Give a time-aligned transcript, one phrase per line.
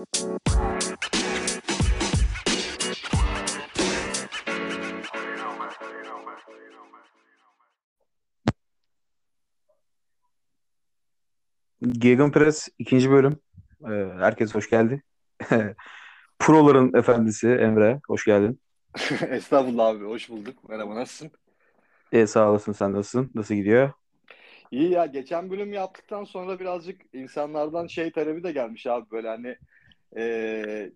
[0.00, 0.08] Gegenpress
[12.78, 13.40] ikinci bölüm.
[13.84, 15.02] Ee, herkes hoş geldi.
[16.38, 18.60] Proların efendisi Emre, hoş geldin.
[19.28, 20.68] Estağfurullah abi, hoş bulduk.
[20.68, 21.30] Merhaba, nasılsın?
[22.12, 23.30] E, sağ olasın, sen nasılsın?
[23.34, 23.92] Nasıl gidiyor?
[24.70, 29.56] İyi ya, geçen bölüm yaptıktan sonra birazcık insanlardan şey talebi de gelmiş abi böyle hani
[30.16, 30.92] e,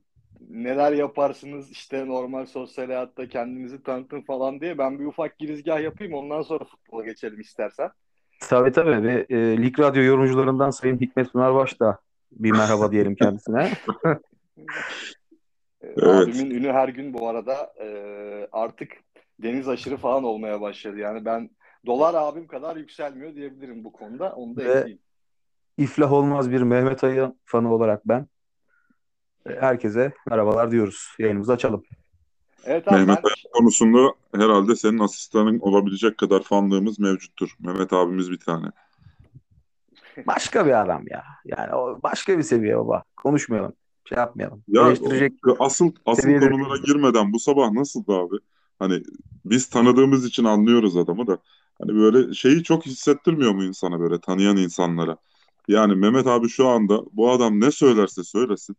[0.51, 6.15] neler yaparsınız işte normal sosyal hayatta kendinizi tanıtın falan diye ben bir ufak girizgah yapayım
[6.15, 7.91] ondan sonra futbola geçelim istersen.
[8.41, 11.99] Tabii tabii ve e, Lig Radyo yorumcularından Sayın Hikmet Pınarbaş da
[12.33, 13.73] bir merhaba diyelim kendisine.
[15.83, 16.03] Evet.
[16.03, 17.89] Abimin ünü her gün bu arada e,
[18.53, 18.93] artık
[19.43, 20.99] deniz aşırı falan olmaya başladı.
[20.99, 21.51] Yani ben
[21.87, 24.33] dolar abim kadar yükselmiyor diyebilirim bu konuda.
[24.33, 24.99] Onu da Ve ekleyeyim.
[25.79, 28.27] iflah olmaz bir Mehmet Ayı fanı olarak ben
[29.47, 31.09] herkese merhabalar diyoruz.
[31.19, 31.85] Yayınımızı açalım.
[32.65, 33.51] Evet abi, Mehmet ben...
[33.53, 37.57] konusunda herhalde senin asistanın olabilecek kadar fanlığımız mevcuttur.
[37.61, 38.67] Mehmet abimiz bir tane.
[40.27, 41.25] Başka bir adam ya.
[41.45, 43.03] Yani o başka bir seviye baba.
[43.17, 43.73] Konuşmayalım.
[44.05, 44.63] Şey yapmayalım.
[44.69, 44.95] Ya
[45.59, 48.37] asıl asıl konulara girmeden bu sabah nasıldı abi?
[48.79, 49.03] Hani
[49.45, 51.39] biz tanıdığımız için anlıyoruz adamı da.
[51.81, 55.17] Hani böyle şeyi çok hissettirmiyor mu insana böyle tanıyan insanlara?
[55.69, 58.77] Yani Mehmet abi şu anda bu adam ne söylerse söylesin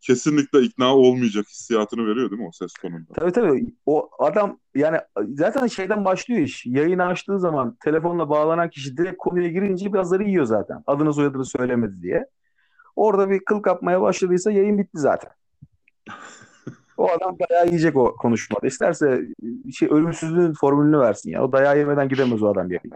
[0.00, 3.12] kesinlikle ikna olmayacak hissiyatını veriyor değil mi o ses tonunda?
[3.14, 3.74] Tabii tabii.
[3.86, 4.98] O adam yani
[5.34, 6.66] zaten şeyden başlıyor iş.
[6.66, 10.82] Yayını açtığı zaman telefonla bağlanan kişi direkt konuya girince birazları yiyor zaten.
[10.86, 12.26] Adını soyadını söylemedi diye.
[12.96, 15.30] Orada bir kıl kapmaya başladıysa yayın bitti zaten.
[16.96, 18.66] o adam dayağı yiyecek o konuşmada.
[18.66, 19.26] İsterse
[19.72, 21.44] şey ölümsüzlüğün formülünü versin ya.
[21.44, 22.92] O dayağı yemeden gidemez o adam yayın.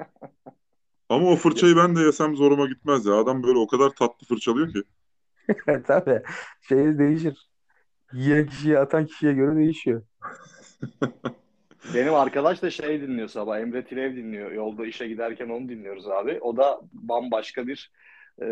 [1.08, 3.14] Ama o fırçayı ben de yesem zoruma gitmez ya.
[3.14, 4.82] Adam böyle o kadar tatlı fırçalıyor ki.
[5.86, 6.22] Tabii.
[6.60, 7.48] Şey değişir.
[8.12, 10.02] Yiyen kişiye atan kişiye göre değişiyor.
[11.94, 13.58] Benim arkadaş da şey dinliyor sabah.
[13.58, 14.52] Emre Tilev dinliyor.
[14.52, 16.38] Yolda işe giderken onu dinliyoruz abi.
[16.40, 17.92] O da bambaşka bir
[18.40, 18.46] e,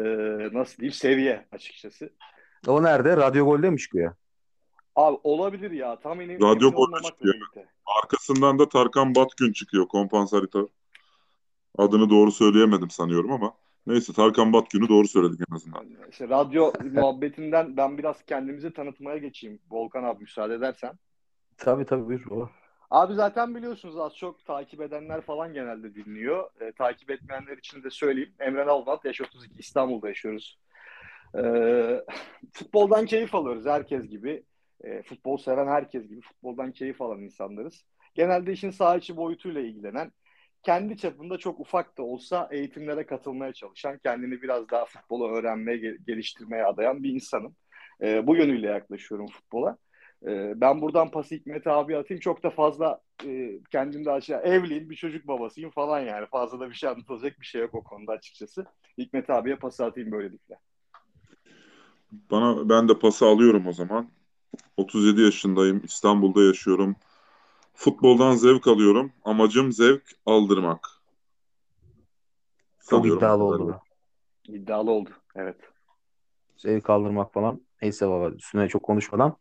[0.53, 2.11] nasıl diyeyim seviye açıkçası.
[2.67, 3.17] O nerede?
[3.17, 4.15] Radyo Gol'de mi çıkıyor?
[4.97, 6.01] Abi olabilir ya.
[6.01, 7.35] Tam emin, Radyo Gol'de çıkıyor.
[7.35, 7.67] Birlikte.
[8.03, 9.89] Arkasından da Tarkan Batgün çıkıyor.
[9.89, 10.67] Kompansarita.
[11.79, 13.55] Adını doğru söyleyemedim sanıyorum ama.
[13.87, 15.87] Neyse Tarkan Batgün'ü doğru söyledik en azından.
[16.11, 19.59] İşte radyo muhabbetinden ben biraz kendimizi tanıtmaya geçeyim.
[19.71, 20.93] Volkan abi müsaade edersen.
[21.57, 22.27] Tabii tabii buyur.
[22.31, 22.49] O.
[22.91, 26.51] Abi zaten biliyorsunuz az çok takip edenler falan genelde dinliyor.
[26.61, 28.33] E, takip etmeyenler için de söyleyeyim.
[28.41, 30.59] Emre Alvat, yaş 32 İstanbul'da yaşıyoruz.
[31.39, 31.43] E,
[32.53, 34.43] futboldan keyif alıyoruz herkes gibi.
[34.85, 37.85] E, futbol seven herkes gibi futboldan keyif alan insanlarız.
[38.15, 40.13] Genelde işin saha içi boyutuyla ilgilenen
[40.63, 46.65] kendi çapında çok ufak da olsa eğitimlere katılmaya çalışan, kendini biraz daha futbolu öğrenmeye, geliştirmeye
[46.65, 47.57] adayan bir insanım.
[48.03, 49.77] E, bu yönüyle yaklaşıyorum futbola.
[50.27, 52.21] E, ben buradan pası Hikmet abi atayım.
[52.21, 56.27] Çok da fazla e, kendimde aşağı evliyim, bir çocuk babasıyım falan yani.
[56.27, 58.67] Fazla da bir şey anlatılacak bir şey yok o konuda açıkçası.
[58.99, 60.59] Hikmet abiye pası atayım böylelikle.
[62.31, 64.09] Bana ben de pası alıyorum o zaman.
[64.77, 66.97] 37 yaşındayım, İstanbul'da yaşıyorum.
[67.75, 69.13] Futboldan zevk alıyorum.
[69.25, 70.89] Amacım zevk aldırmak.
[72.79, 73.81] Çok Sanıyorum iddialı oldu.
[74.49, 75.11] İddialı oldu.
[75.35, 75.57] Evet.
[76.57, 77.61] Zevk aldırmak falan.
[77.83, 79.37] Neyse baba üstüne çok konuşmadan.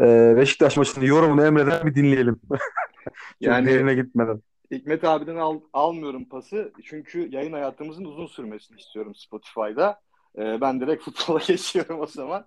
[0.00, 2.40] Ee, Beşiktaş maçının yorumunu Emre'den bir dinleyelim.
[3.40, 4.42] yani derine gitmeden.
[4.70, 6.72] Hikmet abiden al, almıyorum pası.
[6.84, 10.00] Çünkü yayın hayatımızın uzun sürmesini istiyorum Spotify'da.
[10.38, 12.46] Ee, ben direkt futbola geçiyorum o zaman.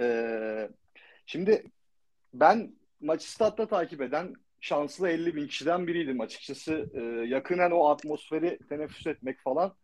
[0.00, 0.70] Ee,
[1.26, 1.64] şimdi
[2.34, 6.90] ben maçı statta takip eden şanslı 50 bin kişiden biriydim açıkçası.
[6.94, 9.74] E, yakınen o atmosferi teneffüs etmek falan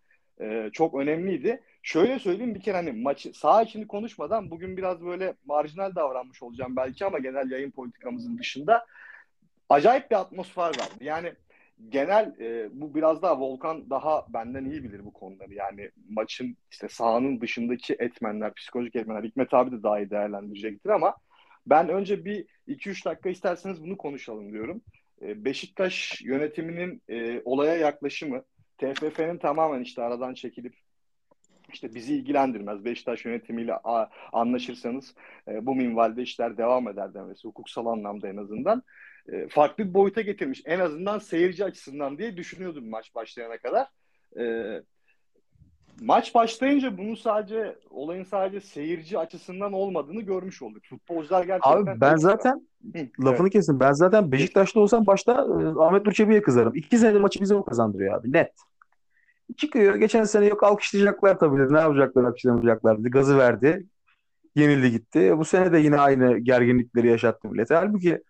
[0.41, 1.63] e, çok önemliydi.
[1.83, 6.77] Şöyle söyleyeyim bir kere hani maçı sağ içini konuşmadan bugün biraz böyle marjinal davranmış olacağım
[6.77, 8.87] belki ama genel yayın politikamızın dışında
[9.69, 10.95] acayip bir atmosfer vardı.
[11.01, 11.33] Yani
[11.89, 15.55] genel e, bu biraz daha Volkan daha benden iyi bilir bu konuları.
[15.55, 21.15] Yani maçın işte sahanın dışındaki etmenler, psikolojik etmenler Hikmet abi de daha iyi değerlendirecektir ama
[21.67, 24.83] ben önce bir 2-3 dakika isterseniz bunu konuşalım diyorum.
[25.23, 28.45] Ee, Beşiktaş yönetiminin e, olaya yaklaşımı,
[28.79, 30.75] TFF'nin tamamen işte aradan çekilip
[31.73, 32.85] işte bizi ilgilendirmez.
[32.85, 35.15] Beşiktaş yönetimiyle a, anlaşırsanız
[35.49, 38.83] e, bu minvalde işler devam eder demesi hukuksal anlamda en azından.
[39.33, 40.63] E, farklı bir boyuta getirmiş.
[40.65, 43.87] En azından seyirci açısından diye düşünüyordum maç başlayana kadar.
[44.39, 44.43] E,
[46.01, 50.83] maç başlayınca bunu sadece olayın sadece seyirci açısından olmadığını görmüş olduk.
[50.89, 53.53] Futbolcular gerçekten Abi ben zaten Hı, lafını evet.
[53.53, 53.81] kesin.
[53.81, 56.75] Ben zaten Beşiktaş'ta olsam başta e, Ahmet Nur kızarım.
[56.75, 58.33] İki senedir maçı bize o kazandırıyor abi.
[58.33, 58.53] Net.
[59.57, 59.95] Çıkıyor.
[59.95, 61.75] Geçen sene yok alkışlayacaklar tabii.
[61.75, 62.97] Ne yapacaklar alkışlamayacaklar.
[62.97, 63.87] Gazı verdi.
[64.57, 65.39] yenildi gitti.
[65.39, 67.75] Bu sene de yine aynı gerginlikleri yaşattı millete.
[67.75, 68.23] Halbuki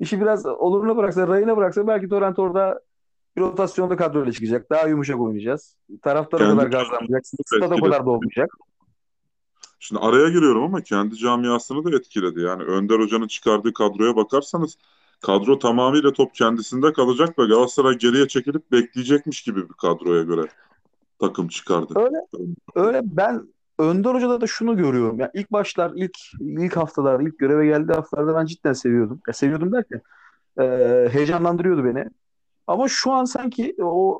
[0.00, 2.80] işi biraz oluruna bıraksa, rayına bıraksa belki Torrent orada
[3.40, 4.70] rotasyonda kadroyla çıkacak.
[4.70, 5.76] Daha yumuşak oynayacağız.
[6.02, 7.26] Taraftar o kadar gazlanmayacak.
[7.46, 8.50] Stada o kadar da olmayacak.
[9.78, 12.40] Şimdi araya giriyorum ama kendi camiasını da etkiledi.
[12.40, 14.78] Yani Önder Hoca'nın çıkardığı kadroya bakarsanız
[15.20, 20.42] kadro tamamıyla top kendisinde kalacak ve Galatasaray geriye çekilip bekleyecekmiş gibi bir kadroya göre
[21.20, 21.94] takım çıkardı.
[21.96, 22.16] Öyle,
[22.74, 23.42] öyle ben
[23.78, 25.20] Önder Hoca'da da şunu görüyorum.
[25.20, 29.20] Yani ilk başlar, ilk ilk haftalar, ilk göreve geldiği haftalarda ben cidden seviyordum.
[29.28, 30.00] Ya seviyordum derken
[30.60, 30.64] e,
[31.12, 32.04] heyecanlandırıyordu beni.
[32.70, 34.18] Ama şu an sanki o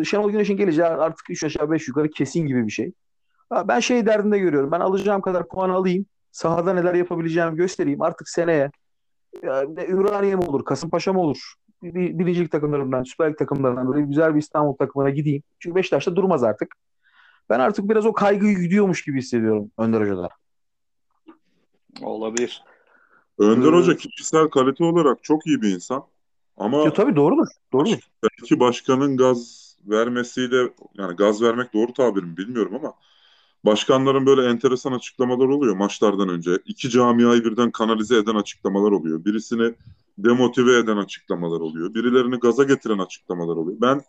[0.00, 2.92] e, Şenol Güneş'in geleceği artık 3 aşağı 5 yukarı kesin gibi bir şey.
[3.68, 4.70] Ben şey derdinde görüyorum.
[4.70, 6.06] Ben alacağım kadar puan alayım.
[6.32, 8.02] Sahada neler yapabileceğimi göstereyim.
[8.02, 8.70] Artık seneye
[9.42, 11.54] ya, ne Ümraniye mi olur, Kasımpaşa mı olur?
[11.82, 15.42] Bir, birincilik takımlarından, Süper Lig takımlarından böyle güzel bir İstanbul takımına gideyim.
[15.58, 16.74] Çünkü Beşiktaş'ta durmaz artık.
[17.50, 20.28] Ben artık biraz o kaygıyı gidiyormuş gibi hissediyorum Önder Hoca'da.
[22.02, 22.64] Olabilir.
[23.38, 26.04] Önder Ee, Hoca kişisel kalite olarak çok iyi bir insan.
[26.58, 27.46] Ama Ya, tabii doğrudur.
[27.72, 27.98] Doğrudur.
[28.22, 32.94] belki başkanın gaz vermesiyle yani gaz vermek doğru tabir mi bilmiyorum ama
[33.64, 36.58] başkanların böyle enteresan açıklamalar oluyor maçlardan önce.
[36.66, 39.24] İki camiayı birden kanalize eden açıklamalar oluyor.
[39.24, 39.74] Birisini
[40.18, 41.94] demotive eden açıklamalar oluyor.
[41.94, 43.78] Birilerini gaza getiren açıklamalar oluyor.
[43.80, 44.02] Ben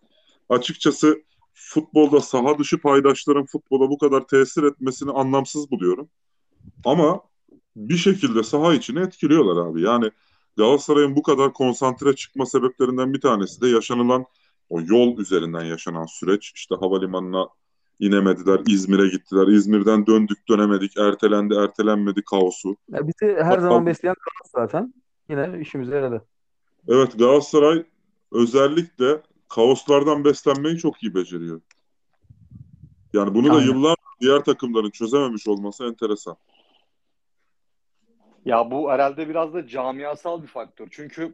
[0.50, 1.22] açıkçası
[1.54, 6.10] futbolda saha dışı paydaşların futbola bu kadar tesir etmesini anlamsız buluyorum.
[6.86, 7.22] Ama
[7.76, 9.82] bir şekilde saha içine etkiliyorlar abi.
[9.82, 10.12] Yani
[10.64, 14.26] Galatasaray'ın bu kadar konsantre çıkma sebeplerinden bir tanesi de yaşanılan
[14.70, 16.52] o yol üzerinden yaşanan süreç.
[16.56, 17.48] İşte havalimanına
[18.00, 19.48] inemediler, İzmir'e gittiler.
[19.48, 22.76] İzmir'den döndük dönemedik, ertelendi ertelenmedi kaosu.
[22.92, 24.94] Ya bizi her Hatta- zaman besleyen kaos zaten.
[25.30, 26.26] Yine işimize yaradı.
[26.88, 27.86] Evet Galatasaray
[28.32, 31.62] özellikle kaoslardan beslenmeyi çok iyi beceriyor.
[33.14, 33.66] Yani bunu da Aynen.
[33.66, 36.38] yıllar diğer takımların çözememiş olması enteresan.
[38.46, 40.88] Ya bu herhalde biraz da camiasal bir faktör.
[40.92, 41.34] Çünkü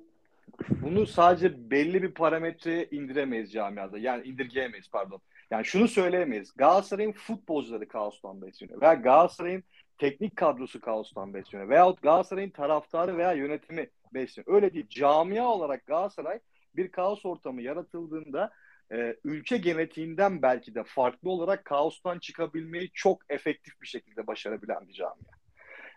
[0.69, 3.98] bunu sadece belli bir parametreye indiremeyiz camiada.
[3.98, 5.22] Yani indirgeyemeyiz pardon.
[5.52, 6.54] Yani şunu söyleyemeyiz.
[6.56, 8.81] Galatasaray'ın futbolcuları kaostan besleniyor.
[8.81, 9.63] Veya Galatasaray'ın
[9.98, 11.69] teknik kadrosu kaostan besleniyor.
[11.69, 14.56] Veyahut Galatasaray'ın taraftarı veya yönetimi besleniyor.
[14.56, 14.88] Öyle değil.
[14.90, 16.40] Camia olarak Galatasaray
[16.75, 18.51] bir kaos ortamı yaratıldığında
[18.92, 24.94] e, ülke genetiğinden belki de farklı olarak kaostan çıkabilmeyi çok efektif bir şekilde başarabilen bir
[24.94, 25.36] camia.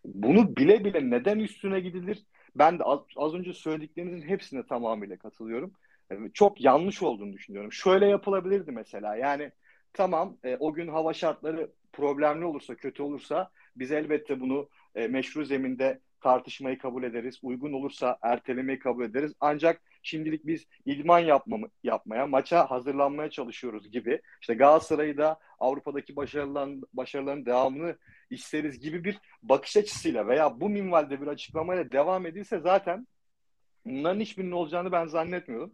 [0.04, 2.26] Bunu bile bile neden üstüne gidilir?
[2.56, 5.72] Ben de az, az önce söylediklerinizin hepsine tamamıyla katılıyorum.
[6.10, 7.72] E, Çok yanlış olduğunu düşünüyorum.
[7.72, 9.16] Şöyle yapılabilirdi mesela.
[9.16, 9.52] Yani
[9.92, 15.44] tamam e, o gün hava şartları problemli olursa, kötü olursa biz elbette bunu e, meşru
[15.44, 17.38] zeminde tartışmayı kabul ederiz.
[17.42, 19.32] Uygun olursa ertelemeyi kabul ederiz.
[19.40, 24.20] Ancak şimdilik biz idman yapmamı, yapmaya, maça hazırlanmaya çalışıyoruz gibi.
[24.40, 27.96] İşte Galatasaray'ı da Avrupa'daki başarıların, başarıların devamını
[28.30, 33.06] isteriz gibi bir bakış açısıyla veya bu minvalde bir açıklamayla devam edilse zaten
[33.86, 35.72] bunların hiçbirinin olacağını ben zannetmiyorum.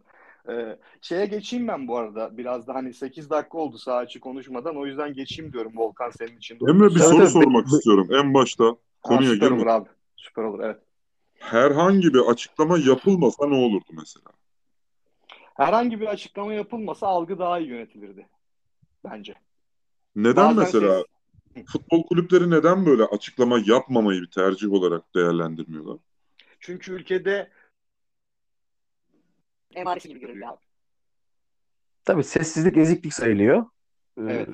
[0.49, 2.37] Ee, şeye geçeyim ben bu arada.
[2.37, 4.75] Biraz da hani 8 dakika oldu sağ açı konuşmadan.
[4.77, 6.59] O yüzden geçeyim diyorum Volkan senin için.
[6.59, 9.57] de Emre bir soru sormak istiyorum en başta Ha, konuya süper girme.
[9.57, 9.89] olur abi.
[10.15, 10.77] Süper olur evet.
[11.39, 14.25] Herhangi bir açıklama yapılmasa ne olurdu mesela?
[15.55, 18.29] Herhangi bir açıklama yapılmasa algı daha iyi yönetilirdi.
[19.03, 19.33] Bence.
[20.15, 21.03] Neden Bazen mesela
[21.53, 25.97] şey- futbol kulüpleri neden böyle açıklama yapmamayı bir tercih olarak değerlendirmiyorlar?
[26.59, 27.51] Çünkü ülkede
[29.75, 30.59] emaresi gibi görülüyor abi.
[32.05, 33.65] Tabii sessizlik eziklik sayılıyor.
[34.17, 34.49] Ee, Evet.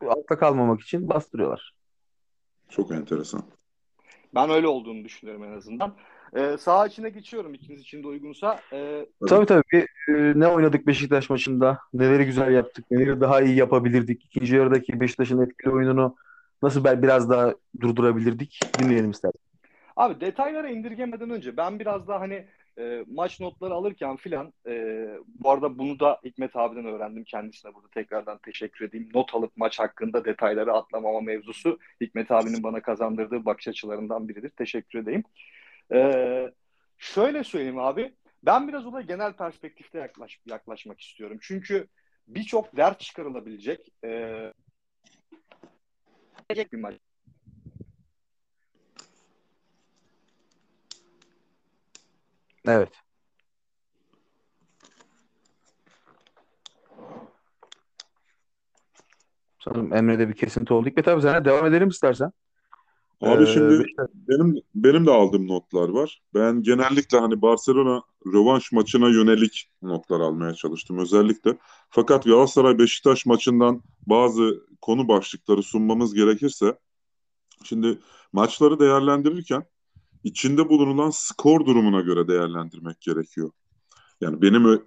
[0.00, 1.74] altta kalmamak için bastırıyorlar.
[2.68, 3.42] Çok enteresan.
[4.34, 5.96] Ben öyle olduğunu düşünüyorum en azından.
[6.36, 8.60] Ee, sağ içine geçiyorum ikiniz için de uygunsa.
[8.72, 9.62] Ee, Tabii tabii.
[9.72, 11.78] Bir, e, ne oynadık Beşiktaş maçında?
[11.94, 12.90] Neleri güzel yaptık?
[12.90, 14.24] Neleri daha iyi yapabilirdik?
[14.24, 16.16] İkinci yarıdaki Beşiktaş'ın etkili oyununu
[16.62, 18.60] nasıl biraz daha durdurabilirdik?
[18.78, 19.40] Dinleyelim istersen.
[19.96, 22.46] Abi detaylara indirgemeden önce ben biraz daha hani
[22.78, 27.24] e, maç notları alırken filan e, bu arada bunu da Hikmet abiden öğrendim.
[27.24, 29.08] Kendisine burada tekrardan teşekkür edeyim.
[29.14, 34.50] Not alıp maç hakkında detayları atlamama mevzusu Hikmet abinin bana kazandırdığı bakış açılarından biridir.
[34.50, 35.22] Teşekkür edeyim.
[35.94, 36.52] E,
[36.98, 38.16] şöyle söyleyeyim abi.
[38.42, 41.38] Ben biraz olaya genel perspektifte yaklaş, yaklaşmak istiyorum.
[41.42, 41.88] Çünkü
[42.28, 44.52] birçok ders çıkarılabilecek e,
[46.50, 46.94] bir maç.
[52.66, 52.88] Evet.
[59.58, 60.88] Sanırım Emre'de bir kesinti oldu.
[60.88, 62.32] Hikmet abi sana devam edelim istersen.
[63.22, 66.22] Abi Ee, şimdi Beşiktaş- benim benim de aldığım notlar var.
[66.34, 71.58] Ben genellikle hani Barcelona rövanş maçına yönelik notlar almaya çalıştım özellikle.
[71.90, 76.76] Fakat Galatasaray Beşiktaş maçından bazı konu başlıkları sunmamız gerekirse
[77.64, 77.98] Şimdi
[78.32, 79.64] maçları değerlendirirken
[80.24, 83.50] içinde bulunulan skor durumuna göre değerlendirmek gerekiyor.
[84.20, 84.82] Yani benim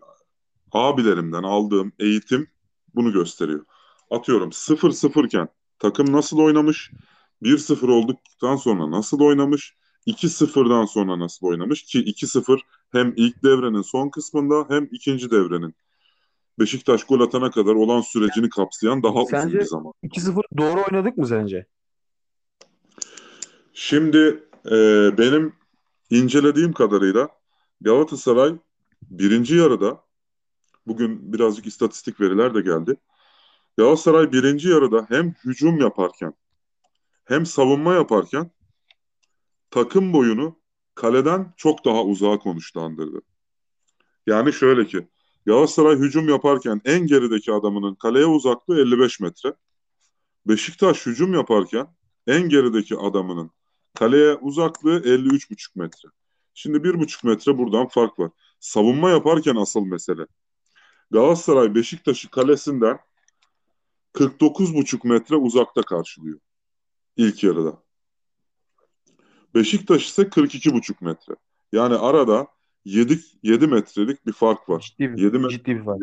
[0.71, 2.47] abilerimden aldığım eğitim
[2.95, 3.65] bunu gösteriyor.
[4.09, 5.47] Atıyorum 0-0 iken
[5.79, 6.91] takım nasıl oynamış,
[7.43, 9.75] 1-0 olduktan sonra nasıl oynamış,
[10.07, 12.59] 2-0'dan sonra nasıl oynamış ki 2-0
[12.91, 15.75] hem ilk devrenin son kısmında hem ikinci devrenin
[16.59, 19.93] Beşiktaş gol atana kadar olan sürecini kapsayan daha Sence uzun bir zaman.
[20.03, 21.65] 2-0 doğru oynadık mı sence?
[23.73, 24.71] Şimdi e,
[25.17, 25.53] benim
[26.09, 27.29] incelediğim kadarıyla
[27.81, 28.53] Galatasaray
[29.01, 30.01] birinci yarıda
[30.87, 32.95] bugün birazcık istatistik veriler de geldi.
[33.77, 36.33] Galatasaray birinci yarıda hem hücum yaparken
[37.25, 38.51] hem savunma yaparken
[39.69, 40.59] takım boyunu
[40.95, 43.21] kaleden çok daha uzağa konuşlandırdı.
[44.27, 45.07] Yani şöyle ki
[45.45, 49.53] Galatasaray hücum yaparken en gerideki adamının kaleye uzaklığı 55 metre.
[50.47, 51.87] Beşiktaş hücum yaparken
[52.27, 53.51] en gerideki adamının
[53.93, 56.09] kaleye uzaklığı 53,5 metre.
[56.53, 58.31] Şimdi 1,5 metre buradan fark var.
[58.59, 60.27] Savunma yaparken asıl mesele.
[61.11, 62.99] Galatasaray Beşiktaş'ı kalesinden
[64.13, 66.39] 49,5 metre uzakta karşılıyor.
[67.17, 67.83] İlk yarıda.
[69.55, 71.35] Beşiktaş ise 42,5 metre.
[71.71, 72.47] Yani arada
[72.85, 74.81] 7, 7 metrelik bir fark var.
[74.81, 76.01] Ciddi bir, 7, met- ciddi bir fark.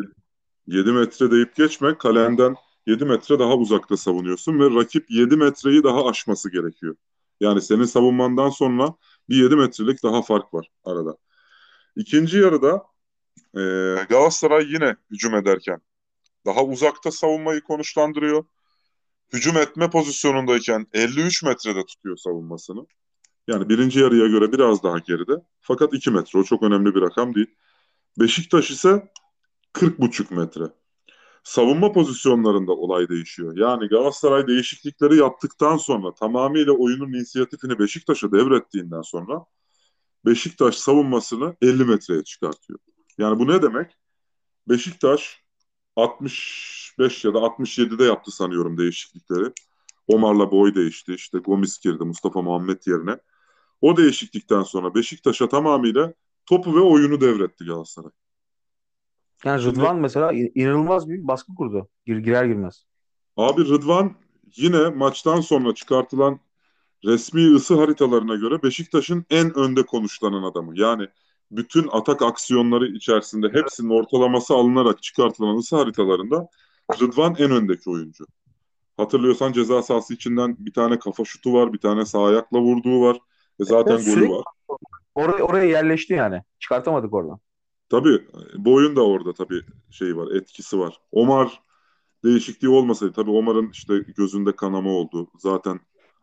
[0.67, 1.99] 7 metre deyip geçme.
[1.99, 6.97] Kalenden 7 metre daha uzakta savunuyorsun ve rakip 7 metreyi daha aşması gerekiyor.
[7.41, 8.95] Yani senin savunmandan sonra
[9.29, 11.17] bir 7 metrelik daha fark var arada.
[11.97, 12.83] İkinci yarıda
[13.55, 13.61] e,
[14.09, 15.81] Galatasaray yine hücum ederken
[16.47, 18.45] daha uzakta savunmayı konuşlandırıyor.
[19.33, 22.87] Hücum etme pozisyonundayken 53 metrede tutuyor savunmasını.
[23.49, 25.33] Yani birinci yarıya göre biraz daha geride.
[25.61, 27.55] Fakat 2 metre o çok önemli bir rakam değil.
[28.19, 29.13] Beşiktaş ise
[29.73, 30.65] 40,5 metre.
[31.45, 33.57] Savunma pozisyonlarında olay değişiyor.
[33.57, 39.45] Yani Galatasaray değişiklikleri yaptıktan sonra tamamıyla oyunun inisiyatifini Beşiktaş'a devrettiğinden sonra
[40.27, 42.79] Beşiktaş savunmasını 50 metreye çıkartıyor.
[43.19, 43.97] Yani bu ne demek?
[44.69, 45.42] Beşiktaş
[45.97, 49.53] 65 ya da 67'de yaptı sanıyorum değişiklikleri.
[50.07, 51.15] Omar'la boy değişti.
[51.15, 53.17] İşte Gomis girdi Mustafa Muhammed yerine.
[53.81, 56.15] O değişiklikten sonra Beşiktaş'a tamamıyla
[56.47, 58.11] topu ve oyunu devretti Galatasaray.
[59.45, 61.89] Yani Şimdi- Rıdvan mesela in- inanılmaz bir baskı kurdu.
[62.07, 62.87] Gir, girer girmez.
[63.37, 64.15] Abi Rıdvan
[64.57, 66.41] yine maçtan sonra çıkartılan
[67.05, 70.79] resmi ısı haritalarına göre Beşiktaş'ın en önde konuşlanan adamı.
[70.81, 71.09] Yani
[71.53, 76.49] bütün atak aksiyonları içerisinde hepsinin ortalaması alınarak çıkartılan ısı haritalarında
[77.01, 78.27] Rıdvan en öndeki oyuncu.
[78.97, 83.19] Hatırlıyorsan ceza sahası içinden bir tane kafa şutu var, bir tane sağ ayakla vurduğu var.
[83.61, 84.45] Ve zaten Evet, golü var.
[85.15, 86.43] Oraya, oraya yerleşti yani.
[86.59, 87.39] Çıkartamadık oradan.
[87.89, 91.01] Tabii boyun da orada tabii şey var, etkisi var.
[91.13, 91.63] Omar
[92.25, 95.31] değişikliği olmasaydı tabii Omar'ın işte gözünde kanama oldu.
[95.39, 95.81] Zaten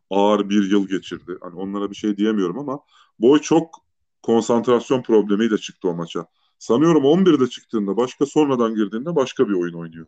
[0.09, 1.37] ağır bir yıl geçirdi.
[1.41, 2.79] Hani onlara bir şey diyemiyorum ama
[3.19, 3.88] boy çok
[4.21, 6.25] konsantrasyon problemiyle çıktı o maça.
[6.59, 10.05] Sanıyorum 11'de çıktığında başka sonradan girdiğinde başka bir oyun oynuyor.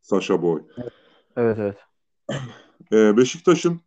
[0.00, 0.62] Sasha Boy.
[1.36, 1.78] Evet evet.
[2.92, 3.80] Ee, Beşiktaş'ın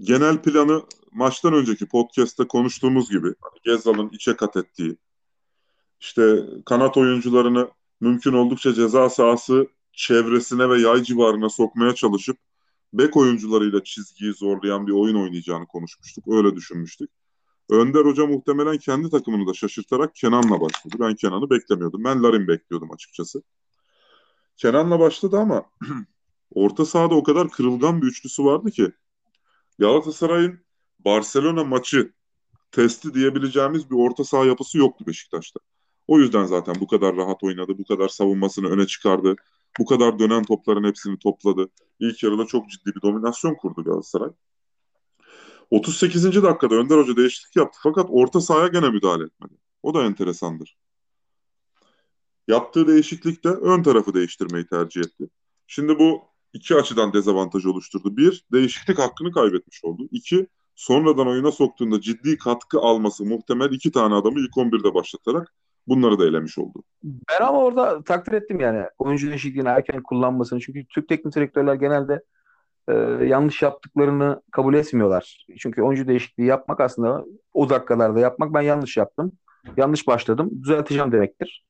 [0.00, 4.96] genel planı maçtan önceki podcast'te konuştuğumuz gibi hani Gezzal'ın içe kat ettiği
[6.00, 12.38] işte kanat oyuncularını mümkün oldukça ceza sahası çevresine ve yay civarına sokmaya çalışıp
[12.92, 16.24] bek oyuncularıyla çizgiyi zorlayan bir oyun oynayacağını konuşmuştuk.
[16.28, 17.10] Öyle düşünmüştük.
[17.70, 20.96] Önder Hoca muhtemelen kendi takımını da şaşırtarak Kenan'la başladı.
[21.00, 22.04] Ben Kenan'ı beklemiyordum.
[22.04, 23.42] Ben Larin bekliyordum açıkçası.
[24.56, 25.64] Kenan'la başladı ama
[26.54, 28.92] orta sahada o kadar kırılgan bir üçlüsü vardı ki
[29.78, 30.60] Galatasaray'ın
[30.98, 32.12] Barcelona maçı
[32.72, 35.60] testi diyebileceğimiz bir orta saha yapısı yoktu Beşiktaş'ta.
[36.06, 39.36] O yüzden zaten bu kadar rahat oynadı, bu kadar savunmasını öne çıkardı,
[39.78, 41.68] bu kadar dönen topların hepsini topladı.
[42.00, 44.30] İlk yarıda çok ciddi bir dominasyon kurdu Galatasaray.
[45.70, 46.42] 38.
[46.42, 49.54] dakikada Önder Hoca değişiklik yaptı fakat orta sahaya gene müdahale etmedi.
[49.82, 50.76] O da enteresandır.
[52.48, 55.28] Yaptığı değişiklikte ön tarafı değiştirmeyi tercih etti.
[55.66, 58.16] Şimdi bu iki açıdan dezavantaj oluşturdu.
[58.16, 60.08] Bir, değişiklik hakkını kaybetmiş oldu.
[60.10, 65.54] İki, sonradan oyuna soktuğunda ciddi katkı alması muhtemel iki tane adamı ilk 11'de başlatarak
[65.86, 66.82] bunları da elemiş oldu.
[67.02, 70.60] Ben ama orada takdir ettim yani oyuncu değişikliğini erken kullanmasını.
[70.60, 72.22] Çünkü Türk teknik direktörler genelde
[72.88, 75.46] e, yanlış yaptıklarını kabul etmiyorlar.
[75.58, 79.32] Çünkü oyuncu değişikliği yapmak aslında o dakikalarda yapmak ben yanlış yaptım.
[79.76, 80.50] Yanlış başladım.
[80.62, 81.64] Düzelteceğim demektir.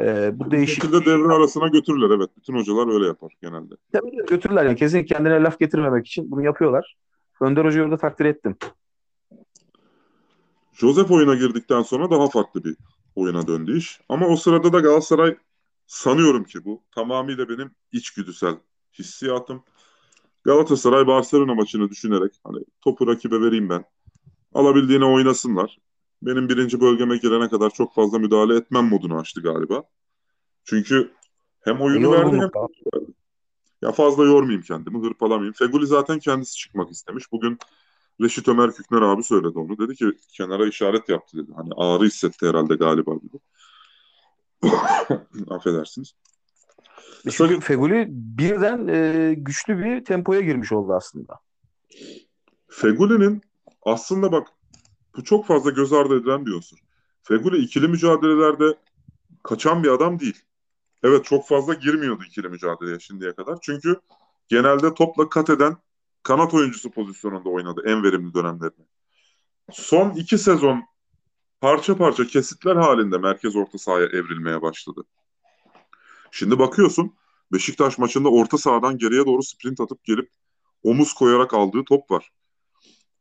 [0.00, 2.30] E, bu değişik şekilde devre arasına götürürler evet.
[2.36, 3.74] Bütün hocalar öyle yapar genelde.
[3.92, 6.96] Tabii götürürler yani kesinlikle kendine laf getirmemek için bunu yapıyorlar.
[7.40, 8.56] Önder Hoca'yı orada takdir ettim.
[10.72, 12.76] Joseph oyuna girdikten sonra daha farklı bir
[13.14, 14.00] oyuna döndü iş.
[14.08, 15.36] Ama o sırada da Galatasaray
[15.86, 18.54] sanıyorum ki bu tamamıyla benim içgüdüsel
[18.98, 19.62] hissiyatım.
[20.48, 23.84] Galatasaray Barcelona maçını düşünerek hani topu rakibe vereyim ben.
[24.54, 25.78] Alabildiğine oynasınlar.
[26.22, 29.82] Benim birinci bölgeme girene kadar çok fazla müdahale etmem modunu açtı galiba.
[30.64, 31.12] Çünkü
[31.60, 33.12] hem oyunu verdi hem verdi.
[33.82, 35.54] Ya fazla yormayayım kendimi, hırpalamayayım.
[35.54, 37.32] Feguli zaten kendisi çıkmak istemiş.
[37.32, 37.58] Bugün
[38.20, 39.78] Reşit Ömer Kükner abi söyledi onu.
[39.78, 41.52] Dedi ki kenara işaret yaptı dedi.
[41.56, 43.38] Hani ağrı hissetti herhalde galiba dedi.
[45.50, 46.14] Affedersiniz.
[47.30, 51.40] Çünkü Feguli birden e, güçlü bir tempoya girmiş oldu aslında.
[52.68, 53.42] Feguli'nin
[53.82, 54.48] aslında bak
[55.16, 56.78] bu çok fazla göz ardı edilen bir unsur.
[57.22, 58.78] Feguli ikili mücadelelerde
[59.42, 60.42] kaçan bir adam değil.
[61.02, 63.58] Evet çok fazla girmiyordu ikili mücadeleye şimdiye kadar.
[63.62, 64.00] Çünkü
[64.48, 65.76] genelde topla kat eden
[66.22, 68.86] kanat oyuncusu pozisyonunda oynadı en verimli dönemlerinde.
[69.72, 70.84] Son iki sezon
[71.60, 75.04] parça parça kesitler halinde merkez orta sahaya evrilmeye başladı.
[76.30, 77.14] Şimdi bakıyorsun
[77.52, 80.30] Beşiktaş maçında orta sahadan geriye doğru sprint atıp gelip
[80.82, 82.32] omuz koyarak aldığı top var.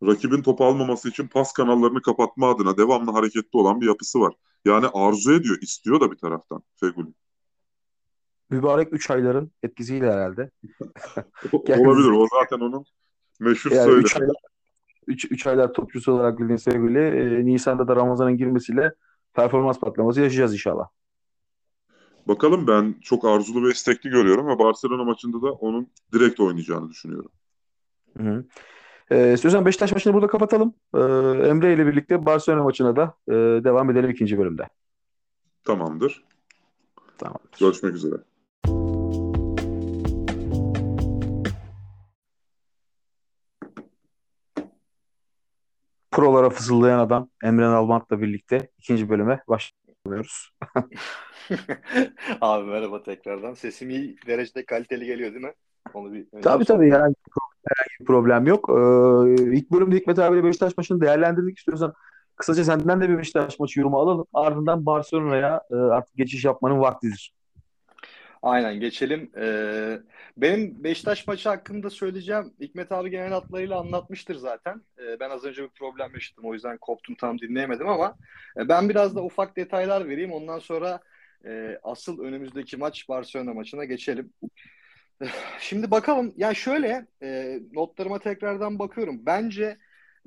[0.04, 4.34] Rakibin top almaması için pas kanallarını kapatma adına devamlı hareketli olan bir yapısı var.
[4.66, 7.08] Yani arzu ediyor, istiyor da bir taraftan Feguli.
[8.50, 10.50] Mübarek 3 ayların etkisiyle herhalde.
[11.54, 12.12] Olabilir.
[12.12, 12.86] O zaten onun
[13.40, 14.04] meşhur yani söylemi.
[14.04, 14.36] 3 aylar,
[15.08, 17.00] üç, üç aylar topçusu olarak bildiğin Feguli.
[17.00, 18.94] E, Nisan'da da Ramazan'ın girmesiyle
[19.34, 20.88] performans patlaması yaşayacağız inşallah.
[22.28, 27.32] Bakalım ben çok arzulu ve istekli görüyorum ve Barcelona maçında da onun direkt oynayacağını düşünüyorum.
[28.18, 28.46] Hı hı.
[29.12, 30.74] Ee, istiyorsan Beşiktaş maçını burada kapatalım.
[30.96, 31.00] Ee,
[31.48, 34.68] Emre ile birlikte Barcelona maçına da e, devam edelim ikinci bölümde.
[35.64, 36.24] Tamamdır.
[37.18, 37.60] Tamamdır.
[37.60, 38.16] Görüşmek üzere.
[46.12, 49.87] Prolara fısıldayan adam Emre Almant'la birlikte ikinci bölüme başlıyoruz.
[52.42, 53.54] Abi merhaba tekrardan.
[53.54, 55.54] Sesim iyi derecede kaliteli geliyor değil mi?
[55.94, 58.70] Onu bir tabii tabii herhangi bir, problem, herhangi bir problem yok.
[58.70, 61.94] Ee, ilk bölümde Hikmet abiyle Beşiktaş maçını değerlendirdik istiyorsan
[62.36, 64.26] kısaca senden de bir Beşiktaş maçı yorumu alalım.
[64.34, 67.37] Ardından Barcelona'ya e, artık geçiş yapmanın vaktidir.
[68.42, 69.32] Aynen geçelim.
[69.38, 70.00] Ee,
[70.38, 72.54] benim Beşiktaş maçı hakkında söyleyeceğim.
[72.62, 74.82] Hikmet abi genel hatlarıyla anlatmıştır zaten.
[75.00, 76.46] Ee, ben az önce bir problem yaşadım.
[76.46, 78.16] O yüzden koptum tam dinleyemedim ama
[78.58, 80.32] e, ben biraz da ufak detaylar vereyim.
[80.32, 81.00] Ondan sonra
[81.46, 84.34] e, asıl önümüzdeki maç Barcelona maçına geçelim.
[85.60, 86.34] Şimdi bakalım.
[86.38, 89.26] Yani şöyle e, notlarıma tekrardan bakıyorum.
[89.26, 89.78] Bence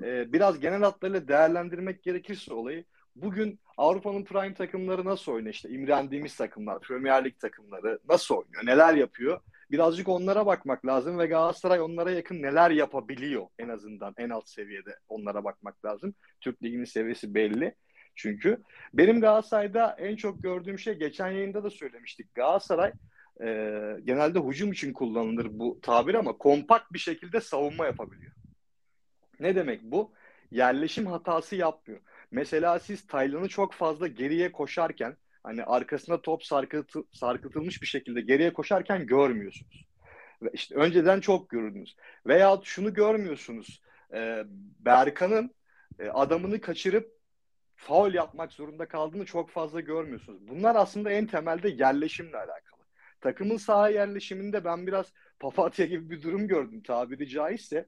[0.03, 5.53] e, biraz genel hatlarıyla değerlendirmek gerekirse olayı bugün Avrupa'nın prime takımları nasıl oynuyor?
[5.53, 8.65] İşte imrendiğimiz takımlar, Premier Lig takımları nasıl oynuyor?
[8.65, 9.39] Neler yapıyor?
[9.71, 14.99] Birazcık onlara bakmak lazım ve Galatasaray onlara yakın neler yapabiliyor en azından en alt seviyede
[15.09, 16.13] onlara bakmak lazım.
[16.41, 17.75] Türk Ligi'nin seviyesi belli.
[18.15, 22.35] Çünkü benim Galatasaray'da en çok gördüğüm şey geçen yayında da söylemiştik.
[22.35, 22.91] Galatasaray
[23.41, 23.45] e,
[24.03, 28.31] genelde hücum için kullanılır bu tabir ama kompakt bir şekilde savunma yapabiliyor.
[29.39, 30.13] Ne demek bu?
[30.51, 32.01] Yerleşim hatası yapmıyor.
[32.31, 38.53] Mesela siz Taylan'ı çok fazla geriye koşarken hani arkasında top sarkıtı, sarkıtılmış bir şekilde geriye
[38.53, 39.85] koşarken görmüyorsunuz.
[40.53, 41.95] İşte önceden çok görürdünüz.
[42.27, 43.81] Veya şunu görmüyorsunuz.
[44.13, 44.43] E,
[44.79, 45.55] Berkan'ın
[45.99, 47.11] e, adamını kaçırıp
[47.75, 50.47] faul yapmak zorunda kaldığını çok fazla görmüyorsunuz.
[50.47, 52.81] Bunlar aslında en temelde yerleşimle alakalı.
[53.21, 57.87] Takımın saha yerleşiminde ben biraz papatya gibi bir durum gördüm tabiri caizse.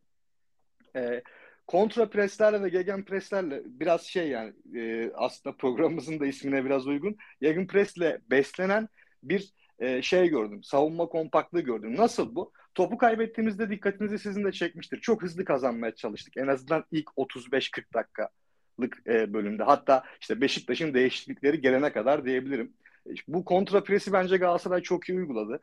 [0.96, 1.24] E,
[1.68, 7.18] kontra preslerle ve gegen preslerle biraz şey yani e, aslında programımızın da ismine biraz uygun.
[7.42, 8.90] Gegen presle beslenen
[9.24, 10.64] bir e, şey gördüm.
[10.64, 11.96] Savunma kompaktlığı gördüm.
[11.98, 12.52] Nasıl bu?
[12.76, 15.02] Topu kaybettiğimizde dikkatinizi sizin de çekmiştir.
[15.02, 16.38] Çok hızlı kazanmaya çalıştık.
[16.38, 19.64] En azından ilk 35-40 dakikalık e, bölümde.
[19.64, 22.74] Hatta işte Beşiktaş'ın değişiklikleri gelene kadar diyebilirim.
[23.08, 25.60] E, bu kontra presi bence Galatasaray çok iyi uyguladı.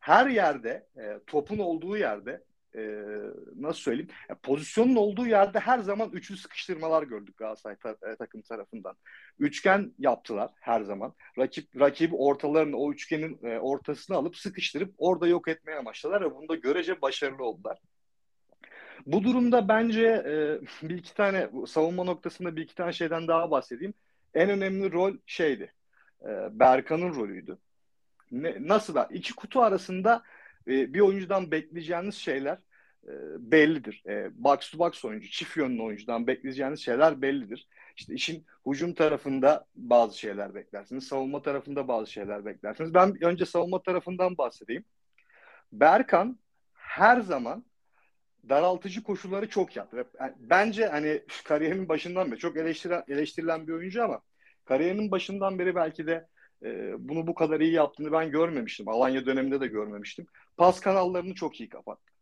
[0.00, 2.42] Her yerde, e, topun olduğu yerde
[2.76, 3.04] e,
[3.56, 8.42] nasıl söyleyeyim ya, pozisyonun olduğu yerde her zaman üçlü sıkıştırmalar gördük Galatasaray ta- e, takım
[8.42, 8.96] tarafından.
[9.38, 11.14] Üçgen yaptılar her zaman.
[11.38, 16.54] Rakip rakibi ortalarını o üçgenin e, ortasına alıp sıkıştırıp orada yok etmeye amaçladılar ve bunda
[16.54, 17.78] görece başarılı oldular.
[19.06, 23.94] Bu durumda bence e, bir iki tane savunma noktasında bir iki tane şeyden daha bahsedeyim.
[24.34, 25.72] En önemli rol şeydi.
[26.22, 27.58] E, Berkan'ın rolüydü.
[28.30, 30.22] Ne, nasıl da iki kutu arasında
[30.68, 32.58] e, bir oyuncudan bekleyeceğiniz şeyler
[33.04, 34.02] e, bellidir.
[34.06, 37.68] E, box to box oyuncu, çift yönlü oyuncudan bekleyeceğiniz şeyler bellidir.
[37.96, 41.06] İşte işin hücum tarafında bazı şeyler beklersiniz.
[41.06, 42.94] Savunma tarafında bazı şeyler beklersiniz.
[42.94, 44.84] Ben önce savunma tarafından bahsedeyim.
[45.72, 46.38] Berkan
[46.72, 47.64] her zaman
[48.48, 50.04] daraltıcı koşulları çok yaptı.
[50.38, 54.20] Bence hani kariyerinin başından beri çok eleştirilen, eleştirilen bir oyuncu ama
[54.64, 56.28] kariyerinin başından beri belki de
[56.64, 58.88] e, bunu bu kadar iyi yaptığını ben görmemiştim.
[58.88, 60.26] Alanya döneminde de görmemiştim.
[60.56, 62.12] Pas kanallarını çok iyi kapattı.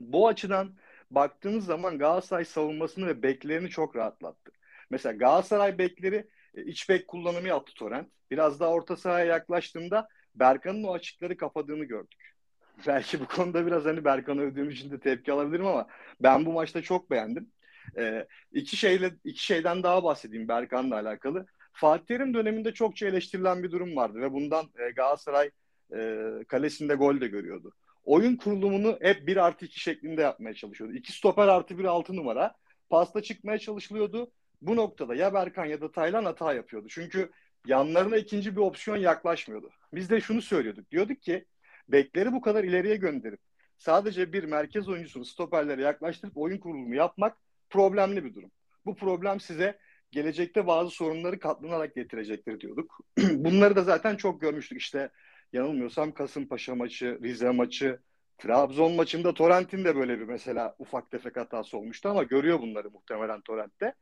[0.00, 0.74] Bu açıdan
[1.10, 4.52] baktığınız zaman Galatasaray savunmasını ve beklerini çok rahatlattı.
[4.90, 8.08] Mesela Galatasaray bekleri e, iç bek kullanımı yaptı Torrent.
[8.30, 12.32] Biraz daha orta sahaya yaklaştığında Berkan'ın o açıkları kapadığını gördük.
[12.86, 15.86] Belki bu konuda biraz hani Berkan'ı övdüğüm için de tepki alabilirim ama
[16.20, 17.52] ben bu maçta çok beğendim.
[17.96, 21.46] Ee, iki şeyle iki şeyden daha bahsedeyim Berkan'la alakalı.
[21.72, 25.50] Fatih Terim döneminde çokça eleştirilen bir durum vardı ve bundan e, Galatasaray
[25.94, 27.72] e, kalesinde gol de görüyordu.
[28.04, 30.94] Oyun kurulumunu hep 1 artı 2 şeklinde yapmaya çalışıyordu.
[30.94, 32.54] İki stoper artı bir altı numara.
[32.90, 34.30] Pasta çıkmaya çalışılıyordu.
[34.62, 36.86] Bu noktada ya Berkan ya da Taylan hata yapıyordu.
[36.90, 37.30] Çünkü
[37.66, 39.70] yanlarına ikinci bir opsiyon yaklaşmıyordu.
[39.94, 40.90] Biz de şunu söylüyorduk.
[40.90, 41.44] Diyorduk ki
[41.88, 43.40] bekleri bu kadar ileriye gönderip
[43.78, 47.36] sadece bir merkez oyuncusunu stoperlere yaklaştırıp oyun kurulumu yapmak
[47.70, 48.50] problemli bir durum.
[48.86, 49.78] Bu problem size
[50.12, 52.98] gelecekte bazı sorunları katlanarak getirecektir diyorduk.
[53.18, 54.80] Bunları da zaten çok görmüştük.
[54.80, 55.10] İşte
[55.52, 58.00] yanılmıyorsam Kasımpaşa maçı, Rize maçı,
[58.38, 63.40] Trabzon maçında Torrent'in de böyle bir mesela ufak tefek hatası olmuştu ama görüyor bunları muhtemelen
[63.40, 63.94] Torrent'te.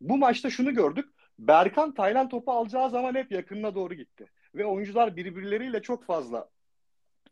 [0.00, 1.08] Bu maçta şunu gördük.
[1.38, 4.30] Berkan Taylan topu alacağı zaman hep yakınına doğru gitti.
[4.54, 6.48] Ve oyuncular birbirleriyle çok fazla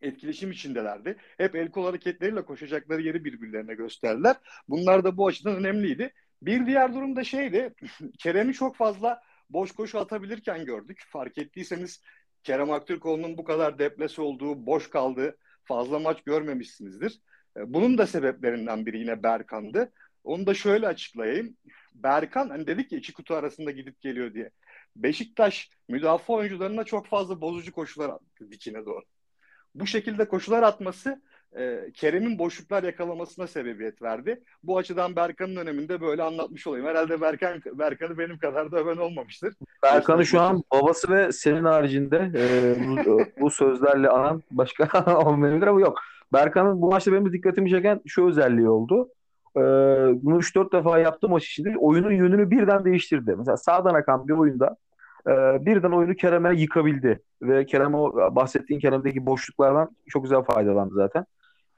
[0.03, 1.17] etkileşim içindelerdi.
[1.37, 4.37] Hep el kol hareketleriyle koşacakları yeri birbirlerine gösterdiler.
[4.69, 6.13] Bunlar da bu açıdan önemliydi.
[6.47, 7.75] Bir diğer durum da şeydi.
[8.19, 11.03] Kerem'i çok fazla boş koşu atabilirken gördük.
[11.09, 12.03] Fark ettiyseniz
[12.43, 17.21] Kerem Aktürkoğlu'nun bu kadar deplesi olduğu, boş kaldığı fazla maç görmemişsinizdir.
[17.57, 19.93] E, bunun da sebeplerinden biri yine Berkan'dı.
[20.25, 21.57] Onu da şöyle açıklayayım.
[21.95, 24.51] Berkan hani dedik ya iki kutu arasında gidip geliyor diye.
[24.97, 29.03] Beşiktaş müdafaa oyuncularına çok fazla bozucu koşular attı dikine doğru.
[29.75, 31.23] Bu şekilde koşular atması
[31.59, 34.43] e, Kerem'in boşluklar yakalamasına sebebiyet verdi.
[34.63, 36.87] Bu açıdan Berkan'ın öneminde böyle anlatmış olayım.
[36.87, 39.55] Herhalde Berkan Berkan'ı benim kadar da öven olmamıştır.
[39.83, 42.75] Berkan'ı şu an babası ve senin haricinde e,
[43.07, 45.99] bu, bu sözlerle anan başka olmayabilir ama yok.
[46.33, 49.09] Berkan'ın bu maçta benim dikkatimi çeken şu özelliği oldu.
[49.57, 49.61] Ee,
[50.23, 51.75] bunu 3-4 defa yaptı maç içinde.
[51.79, 53.35] Oyunun yönünü birden değiştirdi.
[53.39, 54.77] Mesela sağdan akan bir oyunda
[55.27, 55.31] e,
[55.67, 57.23] birden oyunu Kerem'e yıkabildi.
[57.43, 61.27] Ve Kerem o bahsettiğin Kerem'deki boşluklardan çok güzel faydalandı zaten.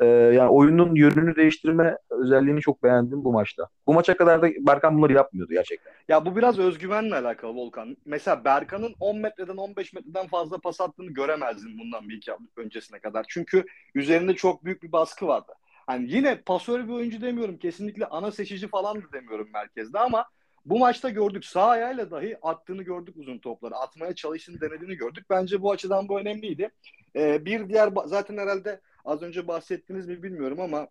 [0.01, 3.69] Ee, yani oyunun yönünü değiştirme özelliğini çok beğendim bu maçta.
[3.87, 5.93] Bu maça kadar da Berkan bunları yapmıyordu gerçekten.
[6.09, 7.97] Ya bu biraz özgüvenle alakalı Volkan.
[8.05, 13.27] Mesela Berkan'ın 10 metreden 15 metreden fazla pas attığını göremezdin bundan bir iki öncesine kadar.
[13.29, 15.53] Çünkü üzerinde çok büyük bir baskı vardı.
[15.87, 17.59] Hani yine pasör bir oyuncu demiyorum.
[17.59, 20.27] Kesinlikle ana seçici falan da demiyorum merkezde ama
[20.67, 21.45] bu maçta gördük.
[21.45, 23.75] Sağ ayağıyla dahi attığını gördük uzun topları.
[23.75, 25.25] Atmaya çalıştığını denediğini gördük.
[25.31, 26.71] Bence bu açıdan bu önemliydi.
[27.17, 30.89] Ee, bir diğer zaten herhalde az önce bahsettiniz mi bilmiyorum ama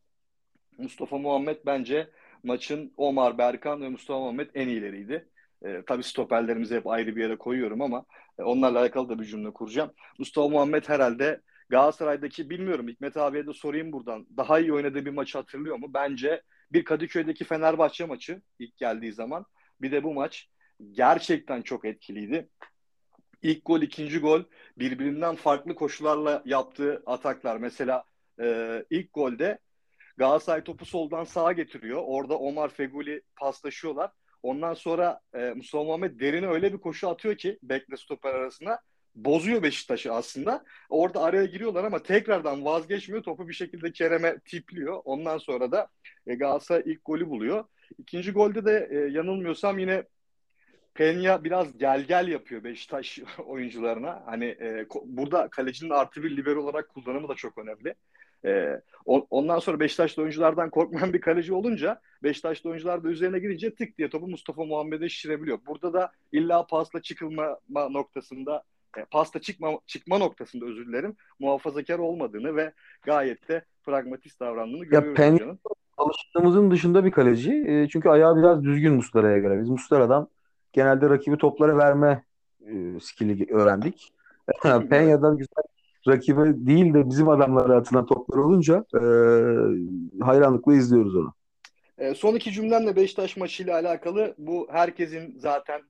[0.78, 2.10] Mustafa Muhammed bence
[2.44, 5.30] maçın Omar Berkan ve Mustafa Muhammed en iyileriydi.
[5.66, 8.06] E, tabii stoperlerimizi hep ayrı bir yere koyuyorum ama
[8.40, 9.92] e, onlarla alakalı da bir cümle kuracağım.
[10.20, 14.28] Mustafa Muhammed herhalde Galatasaray'daki bilmiyorum Hikmet abiye de sorayım buradan.
[14.38, 15.88] Daha iyi oynadığı bir maçı hatırlıyor mu?
[15.94, 19.46] Bence bir Kadıköy'deki Fenerbahçe maçı ilk geldiği zaman.
[19.82, 20.50] Bir de bu maç
[20.92, 22.50] gerçekten çok etkiliydi.
[23.42, 24.44] İlk gol, ikinci gol
[24.78, 27.58] birbirinden farklı koşularla yaptığı ataklar.
[27.58, 28.04] Mesela
[28.42, 29.60] e, ilk golde
[30.18, 32.02] Galatasaray topu soldan sağa getiriyor.
[32.06, 34.12] Orada Omar Feguli paslaşıyorlar.
[34.44, 38.80] Ondan sonra e, Mustafa Muhammed derine öyle bir koşu atıyor ki bekle stoper arasına
[39.16, 40.64] bozuyor Beşiktaş'ı aslında.
[40.90, 43.24] Orada araya giriyorlar ama tekrardan vazgeçmiyor.
[43.24, 45.02] Topu bir şekilde Kerem'e tipliyor.
[45.06, 45.88] Ondan sonra da
[46.28, 47.66] e, Galatasaray ilk golü buluyor.
[47.98, 50.04] İkinci golde de e, yanılmıyorsam yine
[50.96, 54.24] Penya biraz gel gel yapıyor Beşiktaş oyuncularına.
[54.26, 57.96] Hani e, burada kalecinin artı bir libero olarak kullanımı da çok önemli.
[58.46, 63.98] E, ondan sonra Beşiktaşlı oyunculardan korkmayan bir kaleci olunca Beşiktaşlı oyuncular da üzerine girince tık
[63.98, 65.60] diye topu Mustafa Muhammed'e şişirebiliyor.
[65.68, 68.64] Burada da illa pasla çıkılma noktasında
[68.98, 75.08] e, pasta çıkma, çıkma noktasında özür dilerim muhafazakar olmadığını ve gayet de pragmatist davrandığını görüyoruz.
[75.08, 75.58] Ya Pen
[75.98, 77.66] alıştığımızın dışında bir kaleci.
[77.68, 79.60] E, çünkü ayağı biraz düzgün Muslera'ya göre.
[79.60, 80.28] Biz Muslera'dan
[80.76, 82.24] genelde rakibi toplara verme
[82.68, 84.14] e, skill'i öğrendik.
[84.90, 85.64] Penya'dan güzel
[86.08, 89.02] rakibe değil de bizim adamlara atılan toplar olunca e,
[90.24, 91.34] hayranlıkla izliyoruz onu.
[91.98, 95.82] E, son iki cümlemle Beşiktaş maçıyla alakalı bu herkesin zaten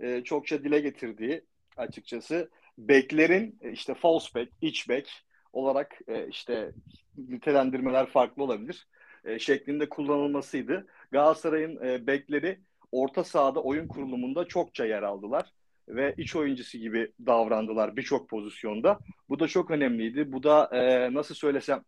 [0.00, 1.44] e, çokça dile getirdiği
[1.76, 5.08] açıkçası beklerin e, işte false back, iç back
[5.52, 6.72] olarak e, işte
[7.28, 8.86] nitelendirmeler farklı olabilir
[9.24, 10.86] e, şeklinde kullanılmasıydı.
[11.12, 12.60] Galatasaray'ın e, bekleri
[12.92, 15.52] orta sahada oyun kurulumunda çokça yer aldılar
[15.88, 18.98] ve iç oyuncusu gibi davrandılar birçok pozisyonda.
[19.28, 20.32] Bu da çok önemliydi.
[20.32, 21.84] Bu da e, nasıl söylesem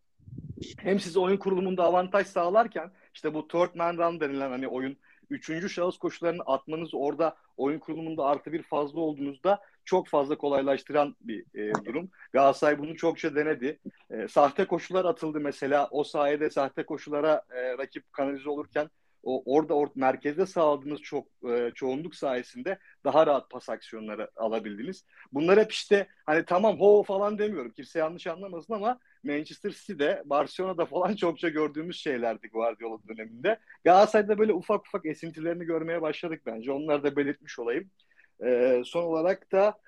[0.79, 4.97] hem size oyun kurulumunda avantaj sağlarken işte bu third man run denilen hani oyun
[5.31, 11.45] üçüncü şahıs koşularını atmanız orada oyun kurulumunda artı bir fazla olduğunuzda çok fazla kolaylaştıran bir
[11.55, 12.11] e, durum.
[12.33, 13.79] Galatasaray bunu çokça denedi.
[14.11, 15.89] E, sahte koşular atıldı mesela.
[15.91, 18.91] O sayede sahte koşulara e, rakip kanalize olurken
[19.23, 25.05] o orada or, merkezde sağladığınız çok e, çoğunluk sayesinde daha rahat pas aksiyonları alabildiniz.
[25.33, 27.73] Bunlar hep işte hani tamam ho falan demiyorum.
[27.73, 33.59] Kimse yanlış anlamasın ama Manchester City'de, Barcelona'da falan çokça gördüğümüz şeylerdi Guardiola döneminde.
[33.85, 36.73] Galatasaray'da böyle ufak ufak esintilerini görmeye başladık bence.
[36.73, 37.91] Onları da belirtmiş olayım.
[38.45, 39.79] E, son olarak da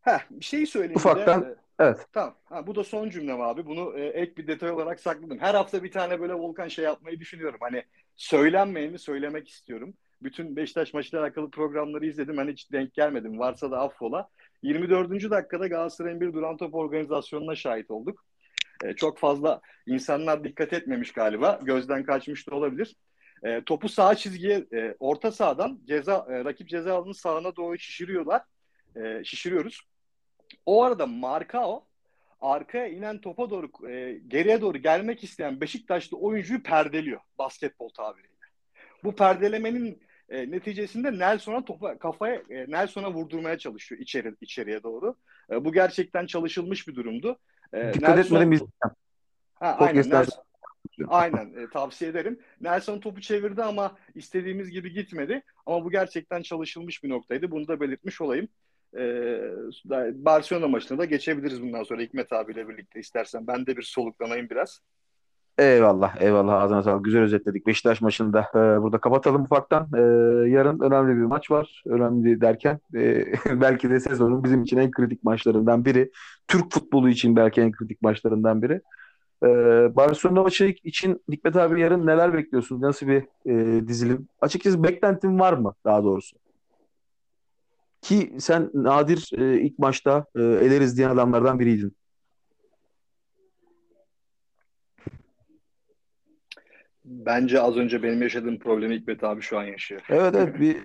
[0.00, 0.96] heh, bir şey söyleyeyim.
[0.96, 2.06] Ufaktan de, Evet.
[2.12, 2.36] Tamam.
[2.44, 3.66] Ha, bu da son cümlem abi.
[3.66, 5.38] Bunu e, ek bir detay olarak sakladım.
[5.38, 7.58] Her hafta bir tane böyle Volkan şey yapmayı düşünüyorum.
[7.62, 7.84] Hani
[8.16, 9.94] söylenmeyeni söylemek istiyorum.
[10.22, 12.36] Bütün Beşiktaş maçıyla alakalı programları izledim.
[12.36, 13.38] Hani hiç denk gelmedim.
[13.38, 14.28] Varsa da affola.
[14.62, 15.30] 24.
[15.30, 18.24] dakikada Galatasaray'ın bir duran top organizasyonuna şahit olduk.
[18.84, 21.60] E, çok fazla insanlar dikkat etmemiş galiba.
[21.62, 22.96] Gözden kaçmış da olabilir.
[23.42, 28.42] E, topu sağ çizgiye, e, orta sahadan ceza, e, rakip ceza alanının sağına doğru şişiriyorlar.
[28.96, 29.80] E, şişiriyoruz.
[30.66, 31.86] O arada Markao
[32.40, 38.34] arkaya inen topa doğru e, geriye doğru gelmek isteyen Beşiktaşlı oyuncuyu perdeliyor basketbol tabiriyle.
[39.04, 45.16] Bu perdelemenin e, neticesinde Nelson'a topa kafaya e, Nelson'a vurdurmaya çalışıyor içeri içeriye doğru.
[45.50, 47.38] E, bu gerçekten çalışılmış bir durumdu.
[47.72, 48.62] E, Dikkat Nelson, etmedim biz.
[49.54, 50.44] Ha, aynen, Nelson,
[51.08, 52.40] aynen e, tavsiye ederim.
[52.60, 55.42] Nelson topu çevirdi ama istediğimiz gibi gitmedi.
[55.66, 57.50] Ama bu gerçekten çalışılmış bir noktaydı.
[57.50, 58.48] Bunu da belirtmiş olayım.
[58.98, 59.40] Ee,
[60.14, 63.46] Barcelona maçına da geçebiliriz bundan sonra Hikmet abiyle birlikte istersen.
[63.46, 64.80] Ben de bir soluklanayım biraz.
[65.58, 66.62] Eyvallah, eyvallah.
[66.62, 67.04] Ağzına sağlık.
[67.04, 67.66] Güzel özetledik.
[67.66, 69.88] Beşiktaş maçını da e, burada kapatalım ufaktan.
[69.96, 70.00] E,
[70.50, 71.82] yarın önemli bir maç var.
[71.86, 73.24] Önemli derken e,
[73.60, 76.10] belki de sezonun bizim için en kritik maçlarından biri.
[76.48, 78.80] Türk futbolu için belki en kritik maçlarından biri.
[79.42, 79.48] E,
[79.96, 82.80] Barcelona maçı için Hikmet abi yarın neler bekliyorsun?
[82.80, 84.28] Nasıl bir e, dizilim?
[84.40, 86.36] Açıkçası beklentin var mı daha doğrusu?
[88.04, 91.96] Ki sen nadir e, ilk maçta e, eleriz diyen adamlardan biriydin.
[97.04, 100.02] Bence az önce benim yaşadığım problemi Hikmet abi şu an yaşıyor.
[100.08, 100.76] Evet evet bir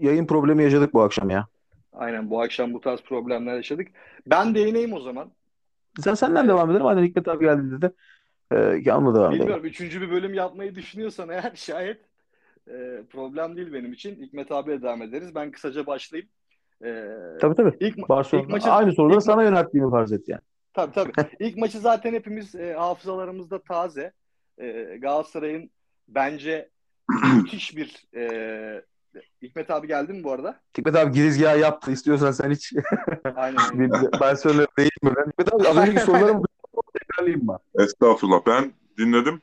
[0.00, 1.46] yayın problemi yaşadık bu akşam ya.
[1.92, 3.88] Aynen bu akşam bu tarz problemler yaşadık.
[4.26, 5.32] Ben değineyim o zaman.
[6.00, 6.86] Sen senden devam edelim.
[6.86, 7.92] Aynen Hikmet abi geldiğinde de
[8.50, 9.40] e, yanına devam edelim.
[9.40, 9.64] Bilmiyorum.
[9.64, 12.00] Üçüncü bir bölüm yapmayı düşünüyorsan eğer şayet
[12.68, 14.22] e, problem değil benim için.
[14.22, 15.34] Hikmet abiye devam ederiz.
[15.34, 16.30] Ben kısaca başlayayım.
[16.84, 17.76] Ee, tabii tabii.
[17.80, 20.40] İlk, Barcelona ilk maçı, aynı soruları ilk, sana yönelttiğini farz et yani.
[20.72, 21.12] Tabii tabii.
[21.40, 24.12] İlk maçı zaten hepimiz e, hafızalarımızda taze.
[24.58, 25.70] E, Galatasaray'ın
[26.08, 26.70] bence
[27.34, 28.84] müthiş bir e,
[29.42, 30.60] Hikmet abi geldi mi bu arada?
[30.78, 31.92] Hikmet abi girizgahı yaptı.
[31.92, 32.72] İstiyorsan sen hiç
[33.36, 33.90] Aynen.
[34.20, 35.12] Barcelona değil mi?
[35.16, 36.42] Ben, Hikmet abi az önceki sorularımı
[36.98, 37.58] tekrarlayayım mı?
[37.78, 38.40] Estağfurullah.
[38.46, 39.42] Ben dinledim.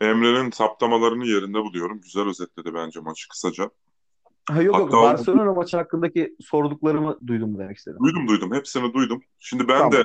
[0.00, 2.00] Emre'nin saptamalarını yerinde buluyorum.
[2.00, 3.70] Güzel özetledi bence maçı kısaca.
[4.50, 7.98] Ha, yok yok Barcelona maçı hakkındaki sorduklarımı duydum demek istedim.
[8.04, 8.54] Duydum duydum.
[8.54, 9.22] Hepsini duydum.
[9.38, 9.92] Şimdi ben tamam.
[9.92, 10.04] de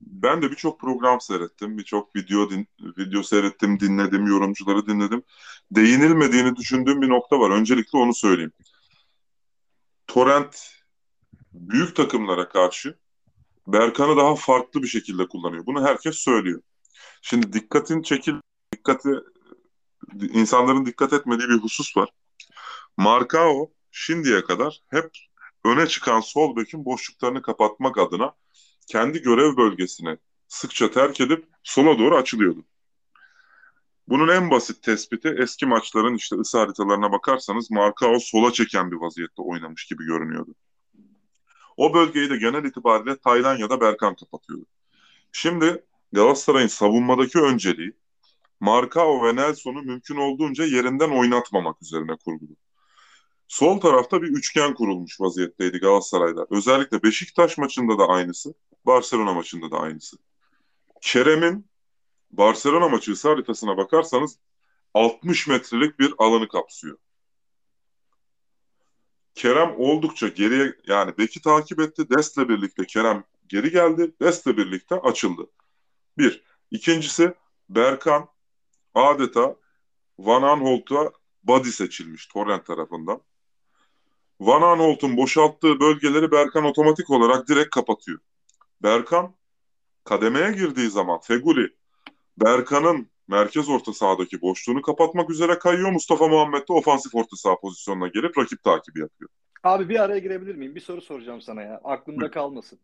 [0.00, 1.78] ben de birçok program seyrettim.
[1.78, 2.68] Birçok video din,
[2.98, 5.22] video seyrettim, dinledim, yorumcuları dinledim.
[5.70, 7.50] Değinilmediğini düşündüğüm bir nokta var.
[7.50, 8.52] Öncelikle onu söyleyeyim.
[10.06, 10.72] Torrent
[11.52, 12.98] büyük takımlara karşı
[13.66, 15.66] Berkan'ı daha farklı bir şekilde kullanıyor.
[15.66, 16.62] Bunu herkes söylüyor.
[17.22, 18.34] Şimdi dikkatin çekil
[18.72, 19.10] dikkati
[20.20, 22.08] insanların dikkat etmediği bir husus var.
[22.96, 25.10] Marcao şimdiye kadar hep
[25.64, 28.34] öne çıkan sol bekin boşluklarını kapatmak adına
[28.86, 32.64] kendi görev bölgesini sıkça terk edip sola doğru açılıyordu.
[34.08, 39.42] Bunun en basit tespiti eski maçların işte ısı haritalarına bakarsanız Marcao sola çeken bir vaziyette
[39.42, 40.54] oynamış gibi görünüyordu.
[41.76, 44.66] O bölgeyi de genel itibariyle Taylan ya da Berkan kapatıyordu.
[45.32, 47.92] Şimdi Galatasaray'ın savunmadaki önceliği
[48.60, 52.56] Marcao ve Nelson'u mümkün olduğunca yerinden oynatmamak üzerine kurgulu.
[53.52, 56.46] Sol tarafta bir üçgen kurulmuş vaziyetteydi Galatasaray'da.
[56.50, 58.54] Özellikle Beşiktaş maçında da aynısı,
[58.86, 60.16] Barcelona maçında da aynısı.
[61.00, 61.66] Kerem'in
[62.30, 64.38] Barcelona maçı ısı haritasına bakarsanız
[64.94, 66.98] 60 metrelik bir alanı kapsıyor.
[69.34, 72.10] Kerem oldukça geriye yani beki takip etti.
[72.10, 74.12] Dest'le birlikte Kerem geri geldi.
[74.20, 75.50] Dest'le birlikte açıldı.
[76.18, 76.44] Bir.
[76.70, 77.34] İkincisi
[77.68, 78.28] Berkan
[78.94, 79.56] adeta
[80.18, 81.12] Van Aanholt'a
[81.42, 83.22] body seçilmiş Torrent tarafından.
[84.46, 88.18] Van Aanholt'un boşalttığı bölgeleri Berkan otomatik olarak direkt kapatıyor.
[88.82, 89.34] Berkan
[90.04, 91.68] kademeye girdiği zaman Feguli
[92.36, 95.92] Berkan'ın merkez orta sahadaki boşluğunu kapatmak üzere kayıyor.
[95.92, 99.30] Mustafa Muhammed de ofansif orta saha pozisyonuna gelip rakip takibi yapıyor.
[99.62, 100.74] Abi bir araya girebilir miyim?
[100.74, 101.80] Bir soru soracağım sana ya.
[101.84, 102.78] Aklımda kalmasın.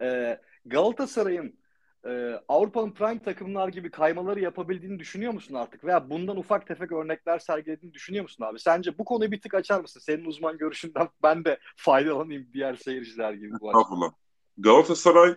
[0.00, 1.58] Ee, Galatasaray'ın
[2.06, 5.84] e, Avrupa'nın prime takımlar gibi kaymaları yapabildiğini düşünüyor musun artık?
[5.84, 8.60] Veya bundan ufak tefek örnekler sergilediğini düşünüyor musun abi?
[8.60, 10.00] Sence bu konuyu bir tık açar mısın?
[10.00, 13.52] Senin uzman görüşünden ben de faydalanayım diğer seyirciler gibi.
[13.60, 14.10] Bu Estağfurullah.
[14.58, 15.36] Galatasaray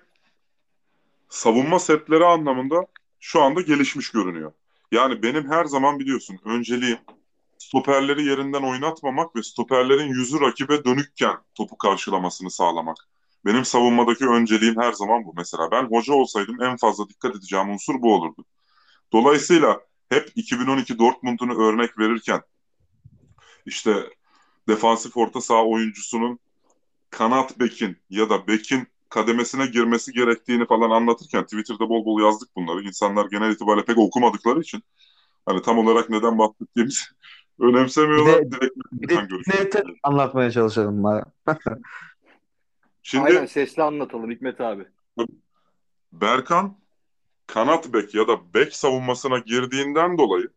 [1.30, 2.88] savunma setleri anlamında
[3.20, 4.54] şu anda gelişmiş görünüyor.
[4.92, 7.00] Yani benim her zaman biliyorsun önceliğim
[7.58, 12.98] stoperleri yerinden oynatmamak ve stoperlerin yüzü rakibe dönükken topu karşılamasını sağlamak.
[13.46, 15.34] Benim savunmadaki önceliğim her zaman bu.
[15.38, 18.46] Mesela ben hoca olsaydım en fazla dikkat edeceğim unsur bu olurdu.
[19.14, 22.42] Dolayısıyla hep 2012 Dortmund'unu örnek verirken
[23.66, 24.10] işte
[24.68, 26.40] defansif orta saha oyuncusunun
[27.10, 32.84] kanat bekin ya da bekin kademesine girmesi gerektiğini falan anlatırken Twitter'da bol bol yazdık bunları.
[32.84, 34.84] İnsanlar genel itibariyle pek okumadıkları için
[35.46, 37.02] hani tam olarak neden bahsettiğimizi
[37.60, 38.42] önemsemiyorlar.
[38.42, 38.70] Bir de,
[39.02, 41.04] Direkt bir de anlatmaya çalışalım.
[43.04, 44.86] Şimdi, Aynen sesli anlatalım Hikmet abi.
[46.14, 46.78] Berkan
[47.48, 50.50] kanat bek ya da bek savunmasına girdiğinden dolayı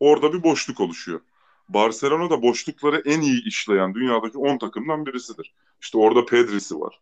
[0.00, 1.20] orada bir boşluk oluşuyor.
[1.68, 5.54] Barcelona da boşlukları en iyi işleyen dünyadaki 10 takımdan birisidir.
[5.80, 7.00] İşte orada Pedri'si var.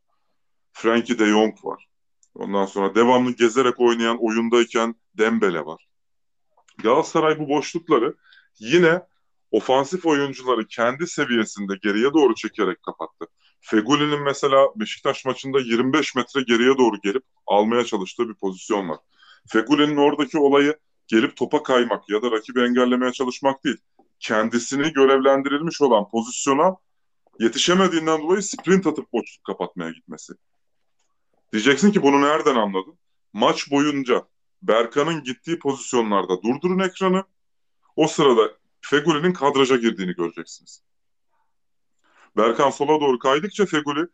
[0.72, 1.88] Frankie de Jong var.
[2.34, 5.88] Ondan sonra devamlı gezerek oynayan oyundayken Dembele var.
[6.78, 8.14] Galatasaray bu boşlukları
[8.58, 9.02] yine
[9.50, 13.26] ofansif oyuncuları kendi seviyesinde geriye doğru çekerek kapattı.
[13.60, 18.98] Feguli'nin mesela Beşiktaş maçında 25 metre geriye doğru gelip almaya çalıştığı bir pozisyon var.
[19.48, 23.76] Feguli'nin oradaki olayı gelip topa kaymak ya da rakibi engellemeye çalışmak değil.
[24.20, 26.76] Kendisini görevlendirilmiş olan pozisyona
[27.40, 30.32] yetişemediğinden dolayı sprint atıp boşluk kapatmaya gitmesi.
[31.52, 32.98] Diyeceksin ki bunu nereden anladın?
[33.32, 34.28] Maç boyunca
[34.62, 37.24] Berkan'ın gittiği pozisyonlarda durdurun ekranı.
[37.96, 40.82] O sırada Feguli'nin kadraja girdiğini göreceksiniz.
[42.36, 44.06] Berkan sola doğru kaydıkça Feguli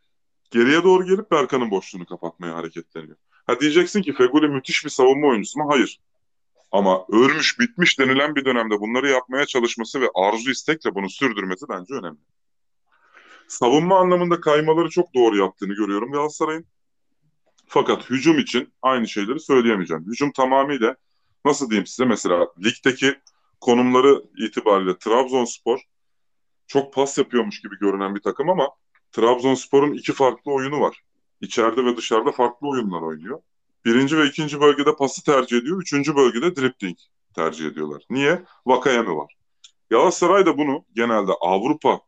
[0.51, 3.17] geriye doğru gelip Berkan'ın boşluğunu kapatmaya hareketleniyor.
[3.47, 5.67] Ha diyeceksin ki Feguli müthiş bir savunma oyuncusu mu?
[5.71, 6.01] Hayır.
[6.73, 11.95] Ama ölmüş bitmiş denilen bir dönemde bunları yapmaya çalışması ve arzu istekle bunu sürdürmesi bence
[11.95, 12.19] önemli.
[13.49, 16.67] Savunma anlamında kaymaları çok doğru yaptığını görüyorum Galatasaray'ın.
[17.67, 20.05] Fakat hücum için aynı şeyleri söyleyemeyeceğim.
[20.07, 20.97] Hücum tamamıyla
[21.45, 23.21] nasıl diyeyim size mesela ligdeki
[23.61, 25.81] konumları itibariyle Trabzonspor
[26.67, 28.69] çok pas yapıyormuş gibi görünen bir takım ama
[29.13, 31.03] Trabzonspor'un iki farklı oyunu var.
[31.41, 33.41] İçeride ve dışarıda farklı oyunlar oynuyor.
[33.85, 35.83] Birinci ve ikinci bölgede pası tercih ediyor.
[35.83, 36.99] Üçüncü bölgede dribbling
[37.35, 38.03] tercih ediyorlar.
[38.11, 38.45] Niye?
[38.67, 39.35] Vakayemi var.
[39.91, 42.01] Galatasaray da bunu genelde Avrupa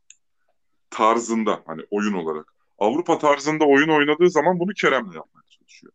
[0.91, 5.93] tarzında hani oyun olarak Avrupa tarzında oyun oynadığı zaman bunu Kerem'le yapmaya çalışıyor.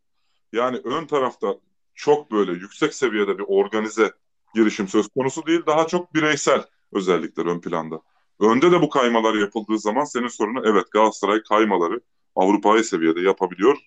[0.53, 1.55] Yani ön tarafta
[1.95, 4.11] çok böyle yüksek seviyede bir organize
[4.55, 5.61] girişim söz konusu değil.
[5.67, 8.01] Daha çok bireysel özellikler ön planda.
[8.39, 12.01] Önde de bu kaymalar yapıldığı zaman senin sorunu evet Galatasaray kaymaları
[12.35, 13.77] Avrupa'yı seviyede yapabiliyor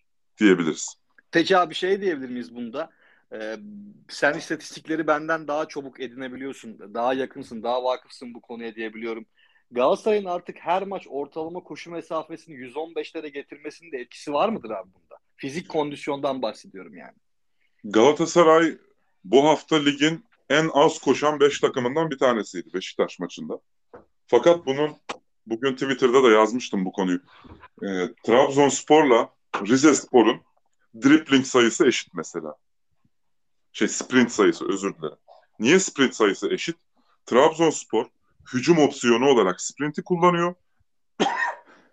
[0.40, 0.94] diyebiliriz.
[1.31, 2.90] Peki abi şey diyebilir miyiz bunda?
[3.33, 3.57] Ee,
[4.09, 6.94] sen istatistikleri benden daha çabuk edinebiliyorsun.
[6.94, 9.27] Daha yakınsın, daha vakıfsın bu konuya diyebiliyorum.
[9.70, 15.18] Galatasaray'ın artık her maç ortalama koşu mesafesini 115'lere getirmesinin de etkisi var mıdır abi bunda?
[15.37, 17.16] Fizik kondisyondan bahsediyorum yani.
[17.85, 18.79] Galatasaray
[19.24, 23.61] bu hafta ligin en az koşan 5 takımından bir tanesiydi Beşiktaş maçında.
[24.26, 24.96] Fakat bunun
[25.46, 27.20] bugün Twitter'da da yazmıştım bu konuyu.
[27.83, 29.30] E, Trabzonspor'la
[29.66, 30.40] Rize Spor'un
[31.02, 32.54] dribbling sayısı eşit mesela.
[33.72, 35.18] Şey sprint sayısı özür dilerim.
[35.59, 36.76] Niye sprint sayısı eşit?
[37.26, 38.07] Trabzonspor
[38.52, 40.54] hücum opsiyonu olarak sprinti kullanıyor.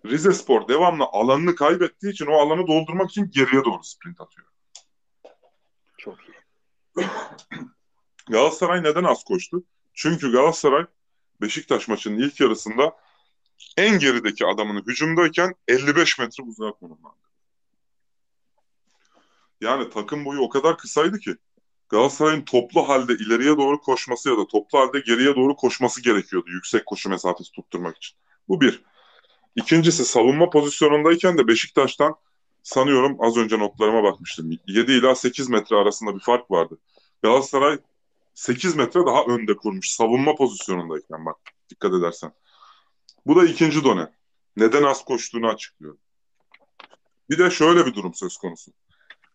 [0.06, 4.48] Rize Spor devamlı alanını kaybettiği için o alanı doldurmak için geriye doğru sprint atıyor.
[5.98, 6.36] Çok iyi.
[8.32, 9.63] Galatasaray neden az koştu?
[9.94, 10.86] Çünkü Galatasaray
[11.41, 12.98] Beşiktaş maçının ilk yarısında
[13.78, 17.15] en gerideki adamını hücumdayken 55 metre uzağa konumlandı.
[19.62, 21.36] Yani takım boyu o kadar kısaydı ki
[21.89, 26.86] Galatasaray'ın toplu halde ileriye doğru koşması ya da toplu halde geriye doğru koşması gerekiyordu yüksek
[26.86, 28.17] koşu mesafesi tutturmak için.
[28.48, 28.82] Bu bir.
[29.56, 32.15] İkincisi savunma pozisyonundayken de Beşiktaş'tan
[32.63, 34.60] sanıyorum az önce notlarıma bakmıştım.
[34.67, 36.78] 7 ila 8 metre arasında bir fark vardı.
[37.24, 37.80] Galatasaray
[38.34, 41.38] 8 metre daha önde kurmuş savunma pozisyonundayken bak
[41.70, 42.34] dikkat edersen.
[43.26, 44.08] Bu da ikinci done.
[44.58, 45.98] Neden az koştuğunu açıklıyor.
[47.30, 48.72] Bir de şöyle bir durum söz konusu.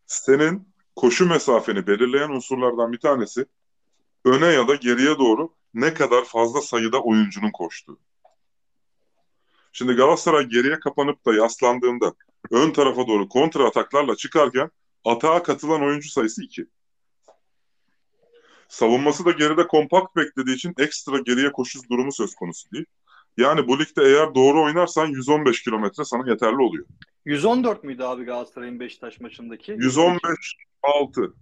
[0.07, 3.47] Senin koşu mesafeni belirleyen unsurlardan bir tanesi
[4.25, 7.99] öne ya da geriye doğru ne kadar fazla sayıda oyuncunun koştuğu.
[9.73, 12.15] Şimdi Galatasaray geriye kapanıp da yaslandığında
[12.51, 14.71] ön tarafa doğru kontra ataklarla çıkarken
[15.05, 16.67] atağa katılan oyuncu sayısı 2.
[18.69, 22.87] Savunması da geride kompakt beklediği için ekstra geriye koşu durumu söz konusu değil.
[23.37, 26.87] Yani bu ligde eğer doğru oynarsan 115 kilometre sana yeterli oluyor.
[27.25, 29.73] 114 müydü abi Galatasaray'ın Beşiktaş maçındaki?
[29.73, 30.21] 115
[30.83, 31.35] 6.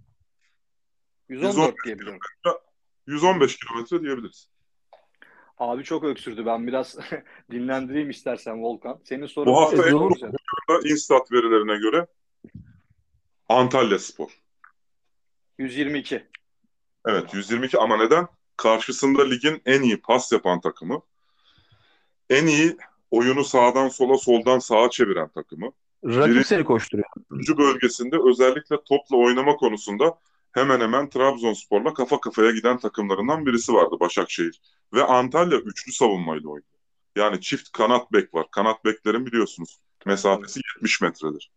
[1.29, 2.19] 114 diye biliyorum.
[3.07, 4.49] 115 kilometre diyebiliriz.
[5.57, 6.45] Abi çok öksürdü.
[6.45, 6.97] Ben biraz
[7.51, 8.99] dinlendireyim istersen Volkan.
[9.03, 10.31] Senin sorun Bu hafta varsa en
[10.69, 12.07] çok Instat verilerine göre
[13.49, 14.29] Antalya Spor.
[15.57, 16.27] 122.
[17.05, 18.27] Evet 122 ama neden?
[18.57, 21.01] Karşısında ligin en iyi pas yapan takımı.
[22.29, 22.77] En iyi
[23.11, 25.71] oyunu sağdan sola soldan sağa çeviren takımı.
[26.05, 27.07] Rakip seni koşturuyor.
[27.31, 30.19] Üçüncü bölgesinde özellikle topla oynama konusunda
[30.51, 34.61] hemen hemen Trabzonspor'la kafa kafaya giden takımlarından birisi vardı Başakşehir.
[34.93, 36.75] Ve Antalya üçlü savunmayla oynuyor.
[37.15, 38.45] Yani çift kanat bek var.
[38.51, 41.51] Kanat beklerin biliyorsunuz mesafesi 70 metredir.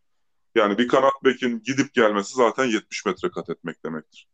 [0.55, 4.29] Yani bir kanat bekin gidip gelmesi zaten 70 metre kat etmek demektir.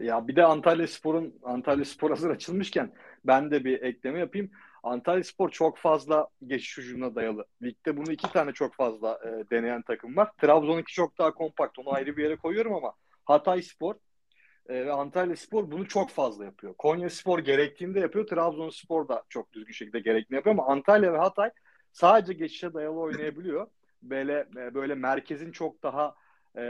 [0.00, 2.92] Ya bir de Antalya Spor'un Antalya Spor hazır açılmışken
[3.24, 4.50] ben de bir ekleme yapayım.
[4.82, 7.44] Antalya Spor çok fazla geçiş hücumuna dayalı.
[7.62, 10.30] Ligde bunu iki tane çok fazla e, deneyen takım var.
[10.40, 11.78] Trabzon'unki çok daha kompakt.
[11.78, 12.92] Onu ayrı bir yere koyuyorum ama
[13.24, 13.94] Hatay Spor
[14.68, 16.74] e, ve Antalya Spor bunu çok fazla yapıyor.
[16.74, 18.26] Konya Spor gerektiğinde yapıyor.
[18.26, 21.50] Trabzonspor da çok düzgün şekilde gerektiğini yapıyor ama Antalya ve Hatay
[21.92, 23.66] sadece geçişe dayalı oynayabiliyor.
[24.02, 26.14] Böyle e, böyle merkezin çok daha
[26.56, 26.62] e,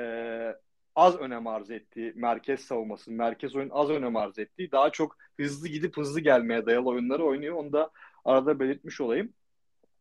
[0.97, 5.69] az önem arz ettiği, merkez savunması, merkez oyun az önem arz ettiği, daha çok hızlı
[5.69, 7.57] gidip hızlı gelmeye dayalı oyunları oynuyor.
[7.57, 7.91] Onu da
[8.25, 9.33] arada belirtmiş olayım.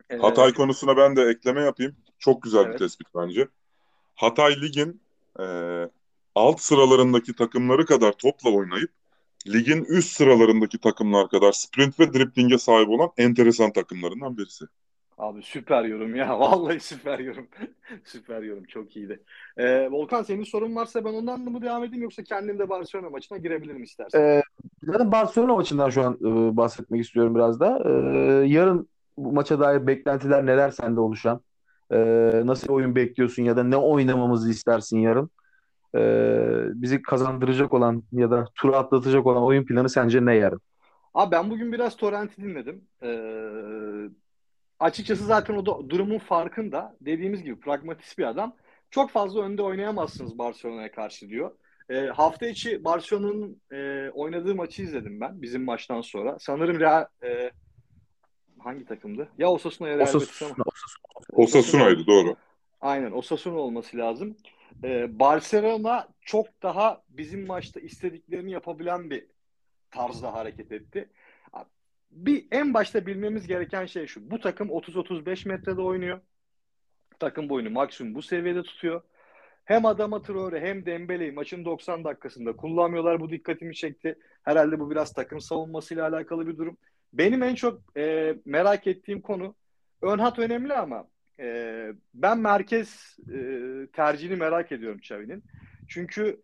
[0.10, 1.96] E, Hatay konusuna ben de ekleme yapayım.
[2.20, 2.74] Çok güzel Evet.
[2.74, 3.48] bir tespit bence.
[4.16, 5.02] Hatay ligin
[5.40, 5.46] e,
[6.36, 8.92] alt sıralarındaki takımları kadar topla oynayıp
[9.48, 14.66] ligin üst sıralarındaki takımlar kadar sprint ve driblinge sahip olan enteresan takımlarından birisi.
[15.18, 16.30] Abi süper yorum ya.
[16.40, 17.48] Vallahi süper yorum.
[18.04, 18.64] süper yorum.
[18.64, 19.24] Çok iyiydi.
[19.58, 23.10] E, Volkan senin sorun varsa ben ondan da mı devam edeyim yoksa kendim de Barcelona
[23.10, 24.20] maçına girebilirim istersen.
[24.22, 24.42] Ee,
[24.84, 27.84] zaten Barcelona maçından şu an e, bahsetmek istiyorum biraz da.
[27.86, 31.42] Ee, yarın bu maça dair beklentiler neler sende oluşan?
[31.92, 35.30] Ee, nasıl bir oyun bekliyorsun ya da ne oynamamızı istersin yarın?
[35.96, 40.62] Ee, bizi kazandıracak olan ya da tura atlatacak olan oyun planı sence ne yarın?
[41.14, 42.82] Abi ben bugün biraz Torrent'i dinledim.
[43.04, 44.10] Ee,
[44.82, 46.96] açıkçası zaten o da durumun farkında.
[47.02, 48.56] Dediğimiz gibi pragmatist bir adam.
[48.90, 51.52] Çok fazla önde oynayamazsınız Barcelona'ya karşı diyor.
[51.90, 56.38] Ee, hafta içi Barcelona'nın e, oynadığı maçı izledim ben bizim maçtan sonra.
[56.40, 57.52] Sanırım Real e,
[58.60, 59.30] hangi takımdı?
[59.38, 60.52] Ya Osasuna ya Real Betis ama.
[60.52, 60.66] Osasuna,
[61.32, 62.36] Osasuna'ydı doğru.
[62.82, 64.38] Aynen Osasuna olması lazım.
[64.84, 69.26] Ee, Barcelona çok daha bizim maçta istediklerini yapabilen bir
[69.92, 71.10] tarzda hareket etti.
[72.12, 74.32] Bir en başta bilmemiz gereken şey şu.
[74.32, 76.20] Bu takım 30-35 metrede oynuyor.
[77.20, 79.02] Takım boyunu maksimum bu seviyede tutuyor.
[79.66, 83.20] Hem Adama Traore hem Dembele'yi maçın 90 dakikasında kullanmıyorlar.
[83.20, 84.20] Bu dikkatimi çekti.
[84.44, 86.78] Herhalde bu biraz takım savunmasıyla alakalı bir durum.
[87.14, 89.56] Benim en çok e, merak ettiğim konu
[90.02, 91.08] ön hat önemli ama
[91.40, 93.38] e, ben merkez e,
[93.94, 95.44] tercihini merak ediyorum Xavi'nin.
[95.88, 96.42] Çünkü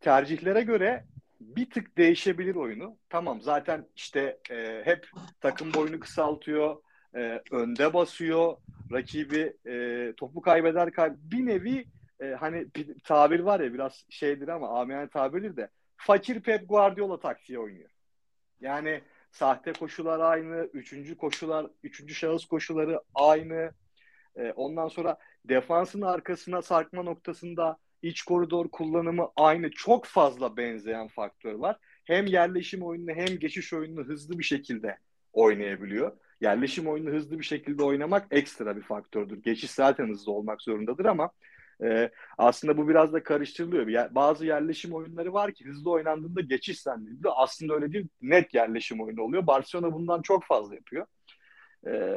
[0.00, 1.04] tercihlere göre
[1.40, 2.96] bir tık değişebilir oyunu.
[3.08, 5.10] Tamam zaten işte e, hep
[5.40, 6.76] takım boyunu kısaltıyor,
[7.16, 8.56] e, önde basıyor,
[8.92, 11.84] rakibi e, topu kaybeder kay bir nevi
[12.20, 17.20] e, hani bir tabir var ya biraz şeydir ama amiyane tabirdir de fakir Pep Guardiola
[17.20, 17.90] taktiği oynuyor.
[18.60, 23.70] Yani sahte koşular aynı, üçüncü koşular, üçüncü şahıs koşuları aynı.
[24.36, 29.70] E, ondan sonra defansın arkasına sarkma noktasında iç koridor kullanımı aynı.
[29.70, 31.76] Çok fazla benzeyen faktör var.
[32.04, 34.98] Hem yerleşim oyununu hem geçiş oyununu hızlı bir şekilde
[35.32, 36.12] oynayabiliyor.
[36.40, 39.42] Yerleşim oyununu hızlı bir şekilde oynamak ekstra bir faktördür.
[39.42, 41.30] Geçiş zaten hızlı olmak zorundadır ama
[41.84, 44.14] e, aslında bu biraz da karıştırılıyor.
[44.14, 47.32] Bazı yerleşim oyunları var ki hızlı oynandığında geçiş zannediliyor.
[47.36, 48.08] Aslında öyle değil.
[48.22, 49.46] Net yerleşim oyunu oluyor.
[49.46, 51.06] Barcelona bundan çok fazla yapıyor.
[51.86, 52.16] E,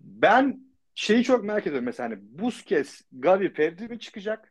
[0.00, 0.60] ben
[0.94, 1.84] şeyi çok merak ediyorum.
[1.84, 4.49] Mesela hani Busquets, Gavi, Pedri mi çıkacak?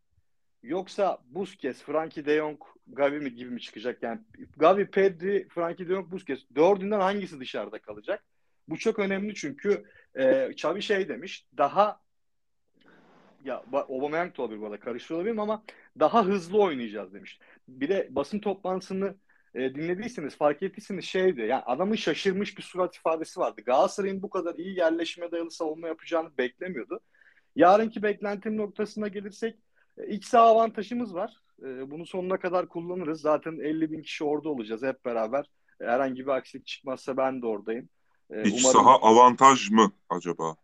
[0.63, 4.03] Yoksa Busquets, Frankie de Jong, Gavi mi gibi mi çıkacak?
[4.03, 4.19] Yani
[4.57, 8.23] Gavi, Pedri, Frankie de Jong, Busquets dördünden hangisi dışarıda kalacak?
[8.67, 9.85] Bu çok önemli çünkü
[10.15, 12.01] e, Xavi şey demiş daha
[13.45, 15.63] ya Aubameyang da olabilir bu arada karıştırıyor olabilirim ama
[15.99, 17.39] daha hızlı oynayacağız demiş.
[17.67, 19.15] Bir de basın toplantısını
[19.55, 23.61] e, dinlediyseniz fark ettiyseniz şeydi yani adamın şaşırmış bir surat ifadesi vardı.
[23.65, 26.99] Galatasaray'ın bu kadar iyi yerleşime dayalı savunma yapacağını beklemiyordu.
[27.55, 29.55] Yarınki beklentim noktasına gelirsek
[30.07, 31.33] iç saha avantajımız var.
[31.63, 33.21] E, bunu sonuna kadar kullanırız.
[33.21, 35.45] Zaten 50 bin kişi orada olacağız hep beraber.
[35.81, 37.89] E, herhangi bir aksilik çıkmazsa ben de oradayım.
[38.31, 38.79] E, İç umarım...
[38.79, 40.55] saha avantaj mı acaba?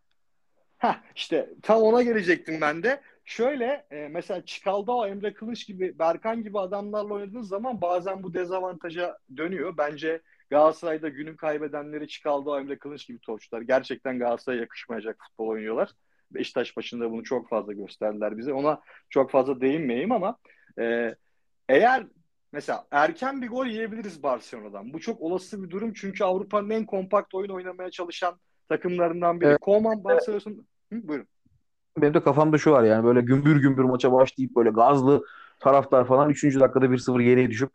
[0.77, 3.01] Ha işte tam ona gelecektim ben de.
[3.25, 9.17] Şöyle e, mesela Çikaldao, Emre Kılıç gibi, Berkan gibi adamlarla oynadığınız zaman bazen bu dezavantaja
[9.38, 9.77] dönüyor.
[9.77, 13.61] Bence Galatasaray'da günün kaybedenleri Çikaldao, Emre Kılıç gibi topçular.
[13.61, 15.91] Gerçekten Galatasaray'a yakışmayacak futbol oynuyorlar.
[16.32, 18.53] Beşiktaş başında bunu çok fazla gösterdiler bize.
[18.53, 20.38] Ona çok fazla değinmeyeyim ama
[20.80, 21.15] e,
[21.69, 22.07] eğer
[22.51, 24.93] mesela erken bir gol yiyebiliriz Barcelona'dan.
[24.93, 29.49] Bu çok olası bir durum çünkü Avrupa'nın en kompakt oyun oynamaya çalışan takımlarından biri.
[29.49, 29.59] Evet.
[29.61, 31.28] Koman Barcelona'nın Hı, buyurun.
[31.97, 35.26] Benim de kafamda şu var yani böyle gümbür gümbür maça başlayıp böyle gazlı
[35.59, 36.43] taraftar falan 3.
[36.43, 37.71] dakikada 1-0 geriye düşüp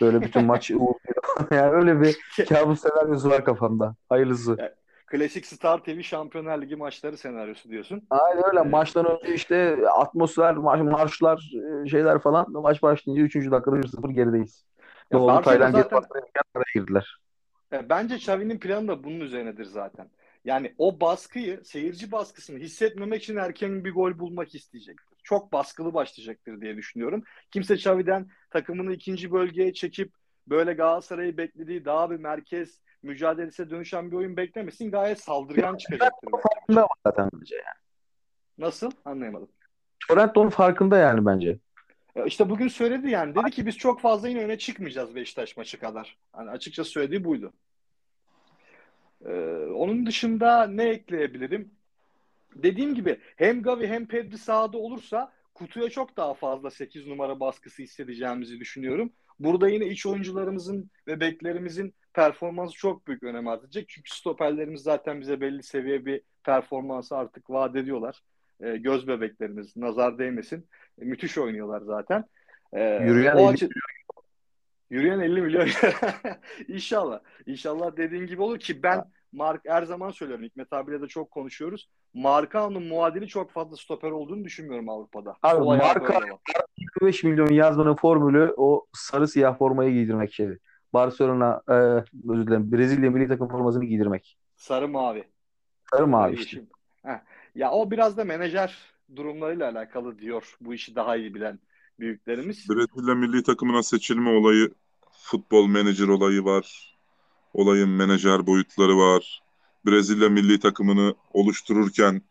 [0.00, 0.70] böyle bütün maç
[1.50, 2.16] yani öyle bir
[2.48, 3.94] kabus senaryosu var kafamda.
[4.08, 4.56] Hayırlısı.
[5.06, 8.02] Klasik Star TV Şampiyonlar Ligi maçları senaryosu diyorsun.
[8.10, 8.60] Aynen öyle.
[8.60, 8.70] Evet.
[8.72, 11.52] Maçtan önce işte atmosfer, ma- marşlar,
[11.84, 12.52] e, şeyler falan.
[12.52, 13.50] Maç başlayınca 3.
[13.50, 14.64] dakikada 1-0 gerideyiz.
[15.12, 15.18] Ya?
[15.20, 16.02] Barcelona Tayland zaten-
[16.74, 17.18] girdiler.
[17.72, 20.10] E, Bence Xavi'nin planı da bunun üzerinedir zaten.
[20.44, 25.18] Yani o baskıyı, seyirci baskısını hissetmemek için erken bir gol bulmak isteyecektir.
[25.22, 27.22] Çok baskılı başlayacaktır diye düşünüyorum.
[27.50, 30.12] Kimse Xavi'den takımını ikinci bölgeye çekip
[30.48, 34.90] böyle Galatasaray'ı beklediği daha bir merkez mücadelesine dönüşen bir oyun beklemesin.
[34.90, 36.28] Gayet saldırgan çıkacaktır.
[36.30, 37.86] Farkında zaten bence yani.
[38.58, 38.90] Nasıl?
[39.04, 39.48] Anlayamadım.
[40.08, 41.58] Torrent onun farkında yani bence.
[42.26, 43.34] İşte bugün söyledi yani.
[43.34, 46.18] Dedi ki biz çok fazla yine öne çıkmayacağız Beşiktaş maçı kadar.
[46.32, 47.52] Hani açıkça söylediği buydu.
[49.26, 49.32] Ee,
[49.74, 51.70] onun dışında ne ekleyebilirim?
[52.54, 57.82] Dediğim gibi hem Gavi hem Pedri sahada olursa kutuya çok daha fazla 8 numara baskısı
[57.82, 59.12] hissedeceğimizi düşünüyorum.
[59.38, 63.88] Burada yine iç oyuncularımızın ve beklerimizin performansı çok büyük önem arz edecek.
[63.88, 68.20] Çünkü stoperlerimiz zaten bize belli seviye bir performansı artık vaat ediyorlar.
[68.60, 70.68] Ee, göz bebeklerimiz nazar değmesin.
[71.02, 72.24] E, müthiş oynuyorlar zaten.
[72.72, 73.68] Ee, Yürüyen o 50 açı-
[74.90, 75.68] Yürüyen 50 milyon.
[76.68, 77.20] İnşallah.
[77.46, 80.44] İnşallah dediğin gibi olur ki ben Mark her zaman söylüyorum.
[80.44, 81.88] Hikmet abiyle de çok konuşuyoruz.
[82.14, 85.36] Markao'nun muadili çok fazla stoper olduğunu düşünmüyorum Avrupa'da.
[85.42, 86.40] Abi Marka- böyle var.
[87.00, 90.58] 25 milyon yazmanın formülü o sarı siyah formayı giydirmek şeydi.
[90.92, 91.72] Barcelona, e,
[92.30, 94.38] özür dilerim, Brezilya milli takım formasını giydirmek.
[94.56, 95.24] Sarı mavi.
[95.92, 96.64] Sarı mavi işte.
[97.54, 98.76] Ya o biraz da menajer
[99.16, 100.56] durumlarıyla alakalı diyor.
[100.60, 101.58] Bu işi daha iyi bilen
[102.00, 102.68] büyüklerimiz.
[102.68, 104.70] Brezilya milli takımına seçilme olayı,
[105.12, 106.96] futbol menajer olayı var.
[107.54, 109.42] Olayın menajer boyutları var.
[109.86, 112.22] Brezilya milli takımını oluştururken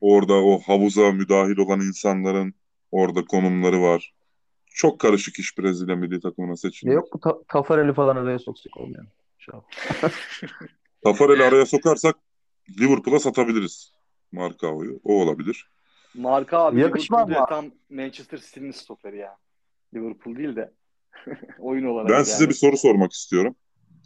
[0.00, 2.54] orada o havuza müdahil olan insanların
[2.92, 4.12] orada konumları var.
[4.74, 6.94] Çok karışık iş Brezilya milli takımına seçilmek.
[6.94, 9.04] yok bu ta- Tafarel'i falan araya soksak olmuyor.
[9.38, 9.54] Şey.
[11.04, 12.16] Tafarel'i araya sokarsak
[12.80, 13.92] Liverpool'a satabiliriz
[14.32, 15.00] Markao'yu.
[15.04, 15.70] O olabilir.
[16.14, 17.48] Marka abi Yakışmaz Liverpool mı?
[17.50, 17.58] diye
[17.90, 19.36] tam Manchester City'nin stoperi ya.
[19.94, 20.72] Liverpool değil de
[21.58, 22.24] oyun olarak Ben yani.
[22.24, 23.54] size bir soru sormak istiyorum.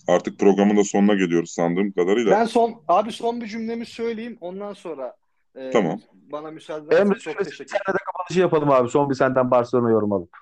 [0.08, 2.30] Artık programın da sonuna geliyoruz sandığım kadarıyla.
[2.30, 4.38] Ben son abi son bir cümlemi söyleyeyim.
[4.40, 5.16] Ondan sonra
[5.54, 6.00] e, Tamam.
[6.12, 8.88] bana müsaade ederseniz Emre çok teşekkür senle de kapanışı yapalım abi.
[8.88, 10.36] Son bir senden Barcelona yorum alıp.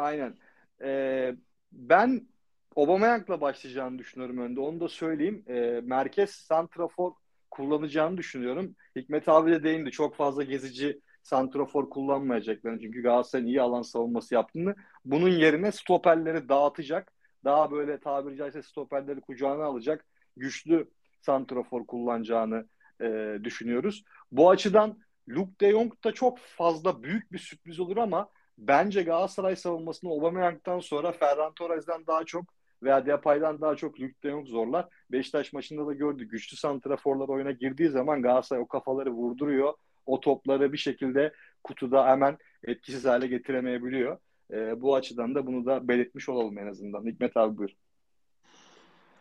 [0.00, 0.34] Aynen.
[0.82, 1.34] Ee,
[1.72, 2.28] ben
[2.76, 4.60] Aubameyang'la başlayacağını düşünüyorum önde.
[4.60, 5.44] Onu da söyleyeyim.
[5.48, 7.12] Ee, merkez santrafor
[7.50, 8.76] kullanacağını düşünüyorum.
[8.96, 9.90] Hikmet abi de değindi.
[9.90, 12.80] Çok fazla gezici santrafor kullanmayacaklarını.
[12.80, 14.74] Çünkü Galatasaray'ın iyi alan savunması yaptığını.
[15.04, 17.12] Bunun yerine stoperleri dağıtacak.
[17.44, 20.06] Daha böyle tabiri caizse stoperleri kucağına alacak.
[20.36, 20.90] Güçlü
[21.20, 22.66] santrafor kullanacağını
[23.02, 24.04] e, düşünüyoruz.
[24.32, 24.98] Bu açıdan
[25.28, 28.28] Luke de Jong da çok fazla büyük bir sürpriz olur ama
[28.60, 32.44] bence Galatasaray savunmasını Aubameyang'dan sonra Ferran Torres'den daha çok
[32.82, 34.88] veya Depay'dan daha çok Luke de Jong zorlar.
[35.12, 36.30] Beşiktaş maçında da gördük.
[36.30, 39.74] Güçlü santraforlar oyuna girdiği zaman Galatasaray o kafaları vurduruyor.
[40.06, 41.32] O topları bir şekilde
[41.64, 44.18] kutuda hemen etkisiz hale getiremeyebiliyor.
[44.52, 47.06] Ee, bu açıdan da bunu da belirtmiş olalım en azından.
[47.06, 47.70] Hikmet abi buyur.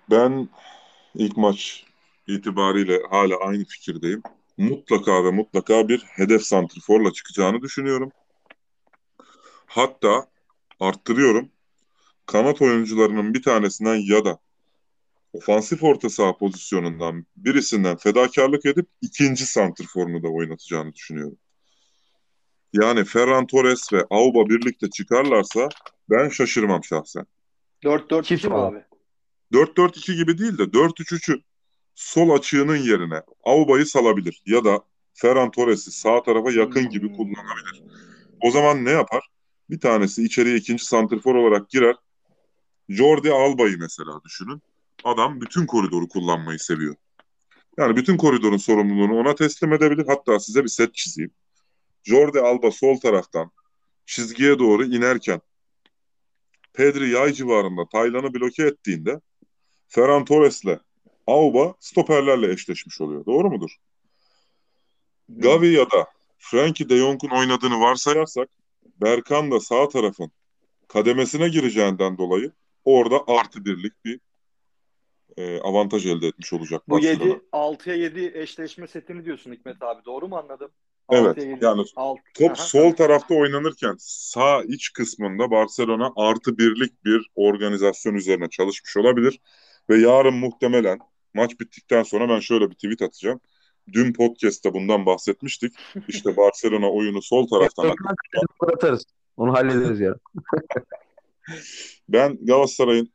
[0.09, 0.49] Ben
[1.15, 1.85] ilk maç
[2.27, 4.23] itibariyle hala aynı fikirdeyim.
[4.57, 8.11] Mutlaka ve mutlaka bir hedef santriforla çıkacağını düşünüyorum.
[9.69, 10.25] Hatta
[10.79, 11.49] arttırıyorum.
[12.25, 14.39] Kanat oyuncularının bir tanesinden ya da
[15.33, 21.37] ofansif orta saha pozisyonundan birisinden fedakarlık edip ikinci santriforunu da oynatacağını düşünüyorum.
[22.73, 25.69] Yani Ferran Torres ve Auba birlikte çıkarlarsa
[26.09, 27.25] ben şaşırmam şahsen.
[27.83, 28.83] 4-4-2 Çift mi abi?
[29.53, 31.41] 4-4-2 gibi değil de 4-3-3'ü
[31.95, 34.81] sol açığının yerine Auba'yı salabilir ya da
[35.13, 37.15] Ferran Torres'i sağ tarafa yakın gibi Hmm.
[37.15, 37.83] kullanabilir.
[38.41, 39.27] O zaman ne yapar?
[39.69, 41.95] Bir tanesi içeriye ikinci santrfor olarak girer.
[42.89, 44.61] Jordi Alba'yı mesela düşünün.
[45.03, 46.95] Adam bütün koridoru kullanmayı seviyor.
[47.77, 50.05] Yani bütün koridorun sorumluluğunu ona teslim edebilir.
[50.07, 51.31] Hatta size bir set çizeyim.
[52.03, 53.51] Jordi Alba sol taraftan
[54.05, 55.41] çizgiye doğru inerken
[56.73, 59.21] Pedri yay civarında Taylan'ı bloke ettiğinde
[59.87, 60.79] Ferran Torres'le
[61.27, 63.25] Auba stoperlerle eşleşmiş oluyor.
[63.25, 63.75] Doğru mudur?
[65.29, 66.07] Gavi ya da
[66.37, 68.49] Frankie de Jong'un oynadığını varsayarsak
[69.01, 70.31] Berkan da sağ tarafın
[70.87, 72.51] kademesine gireceğinden dolayı
[72.85, 74.19] orada artı birlik bir
[75.37, 77.23] e, avantaj elde etmiş olacak Bu Barcelona.
[77.23, 80.05] 7 6'ya 7 eşleşme setini diyorsun Hikmet abi.
[80.05, 80.71] Doğru mu anladım?
[81.11, 82.55] Evet, 6'ya 7, yani alt- Top Aha.
[82.55, 89.39] sol tarafta oynanırken sağ iç kısmında Barcelona artı birlik bir organizasyon üzerine çalışmış olabilir.
[89.89, 90.99] Ve yarın muhtemelen
[91.33, 93.39] maç bittikten sonra ben şöyle bir tweet atacağım.
[93.93, 95.73] Dün podcast'ta bundan bahsetmiştik.
[96.07, 97.95] İşte Barcelona oyunu sol taraftan
[98.73, 99.05] atarız.
[99.37, 100.15] Onu hallederiz ya.
[102.09, 103.09] Ben Galatasaray'ın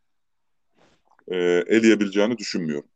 [1.28, 2.88] e, eleyebileceğini düşünmüyorum.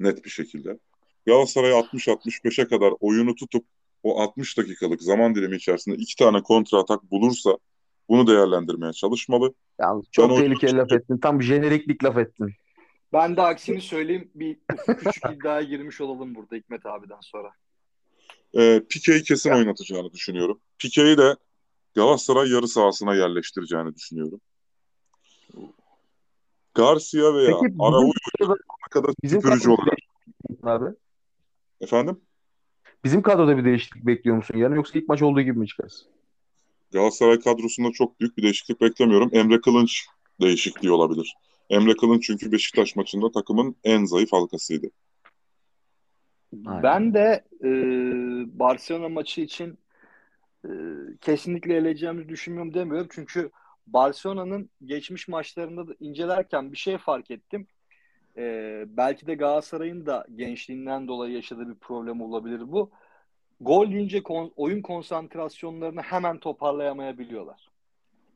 [0.00, 0.78] Net bir şekilde.
[1.26, 3.64] Galatasaray 60-65'e kadar oyunu tutup
[4.02, 7.58] o 60 dakikalık zaman dilimi içerisinde iki tane kontra atak bulursa
[8.08, 9.54] bunu değerlendirmeye çalışmalı.
[9.80, 11.18] Yalnız çok Ben tehlikeli laf ettin.
[11.18, 12.54] Tam jeneriklik laf ettin.
[13.12, 14.30] Ben de aksini söyleyeyim.
[14.34, 17.52] Bir küçük iddiaya girmiş olalım burada Hikmet abiden sonra.
[18.54, 20.60] E, Pike'yi kesin oynatacağını düşünüyorum.
[20.78, 21.36] Pike'yi de
[21.94, 24.40] Galatasaray yarı sahasına yerleştireceğini düşünüyorum.
[26.74, 28.56] Garcia veya kadroda,
[28.90, 29.82] kadar bizim süpürücü kadroda
[30.48, 30.82] bir olarak.
[30.82, 30.96] abi.
[31.80, 32.20] Efendim?
[33.04, 36.08] Bizim kadroda bir değişiklik bekliyor musun yarın yoksa ilk maç olduğu gibi mi çıkarsın?
[36.92, 39.30] Galatasaray kadrosunda çok büyük bir değişiklik beklemiyorum.
[39.32, 40.06] Emre Kılınç
[40.40, 41.34] değişikliği olabilir.
[41.70, 44.90] Emre Kılınç çünkü Beşiktaş maçında takımın en zayıf halkasıydı.
[46.66, 46.82] Aynen.
[46.82, 47.70] Ben de e,
[48.58, 49.78] Barcelona maçı için
[50.64, 50.70] e,
[51.20, 53.08] kesinlikle eleyeceğimizi düşünmüyorum demiyorum.
[53.10, 53.50] Çünkü
[53.86, 57.66] Barcelona'nın geçmiş maçlarında da incelerken bir şey fark ettim.
[58.36, 62.90] E, belki de Galatasaray'ın da gençliğinden dolayı yaşadığı bir problem olabilir bu.
[63.60, 67.68] Gol yiyince kon- oyun konsantrasyonlarını hemen toparlayamayabiliyorlar.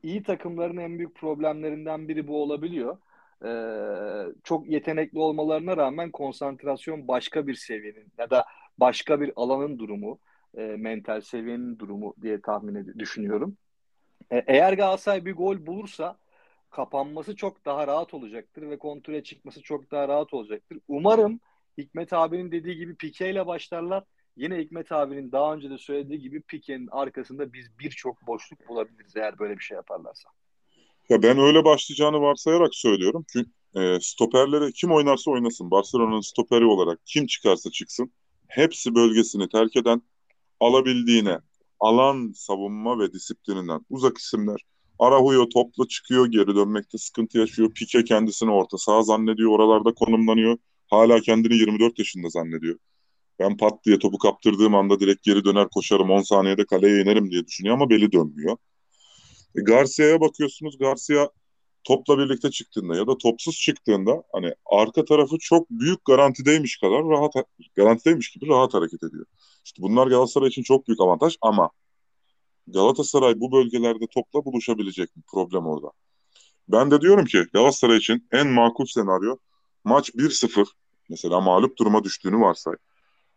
[0.03, 2.97] İyi takımların en büyük problemlerinden biri bu olabiliyor.
[3.45, 8.45] Ee, çok yetenekli olmalarına rağmen konsantrasyon başka bir seviyenin ya da
[8.77, 10.19] başka bir alanın durumu,
[10.57, 13.57] e, mental seviyenin durumu diye tahmin ed- düşünüyorum.
[14.31, 16.17] E, eğer Galatasaray bir gol bulursa
[16.69, 20.79] kapanması çok daha rahat olacaktır ve kontrole çıkması çok daha rahat olacaktır.
[20.87, 21.39] Umarım
[21.77, 24.03] Hikmet abinin dediği gibi Pike ile başlarlar.
[24.35, 29.39] Yine Hikmet abinin daha önce de söylediği gibi Pike'nin arkasında biz birçok boşluk bulabiliriz eğer
[29.39, 30.29] böyle bir şey yaparlarsa.
[31.13, 33.25] Ya ben öyle başlayacağını varsayarak söylüyorum.
[33.33, 35.71] Çünkü e, stoperleri kim oynarsa oynasın.
[35.71, 38.11] Barcelona'nın stoperi olarak kim çıkarsa çıksın.
[38.47, 40.01] Hepsi bölgesini terk eden
[40.59, 41.37] alabildiğine
[41.79, 44.61] alan savunma ve disiplininden uzak isimler.
[44.99, 47.73] Araujo topla çıkıyor, geri dönmekte sıkıntı yaşıyor.
[47.73, 50.57] Pique kendisini orta saha zannediyor, oralarda konumlanıyor.
[50.89, 52.79] Hala kendini 24 yaşında zannediyor.
[53.39, 57.45] Ben pat diye topu kaptırdığım anda direkt geri döner koşarım 10 saniyede kaleye inerim diye
[57.45, 58.57] düşünüyor ama beli dönmüyor.
[59.55, 60.77] E, Garcia'ya bakıyorsunuz.
[60.77, 61.29] Garcia
[61.83, 67.33] topla birlikte çıktığında ya da topsuz çıktığında hani arka tarafı çok büyük garantideymiş kadar rahat
[67.75, 69.25] garantideymiş gibi rahat hareket ediyor.
[69.65, 71.71] İşte bunlar Galatasaray için çok büyük avantaj ama
[72.67, 75.23] Galatasaray bu bölgelerde topla buluşabilecek mi?
[75.31, 75.91] Problem orada.
[76.67, 79.37] Ben de diyorum ki Galatasaray için en makul senaryo
[79.83, 80.67] maç 1-0
[81.09, 82.75] mesela mağlup duruma düştüğünü varsay.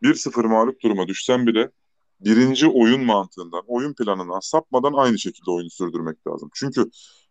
[0.03, 1.71] 1-0 mağlup duruma düşsen bile
[2.19, 6.49] birinci oyun mantığından, oyun planından sapmadan aynı şekilde oyunu sürdürmek lazım.
[6.53, 6.85] Çünkü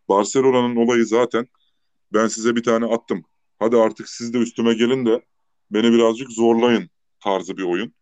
[0.09, 1.47] Barcelona'nın olayı zaten
[2.13, 3.23] ben size bir tane attım.
[3.59, 5.25] Hadi artık siz de üstüme gelin de
[5.71, 6.89] beni birazcık zorlayın
[7.23, 7.93] tarzı bir oyun.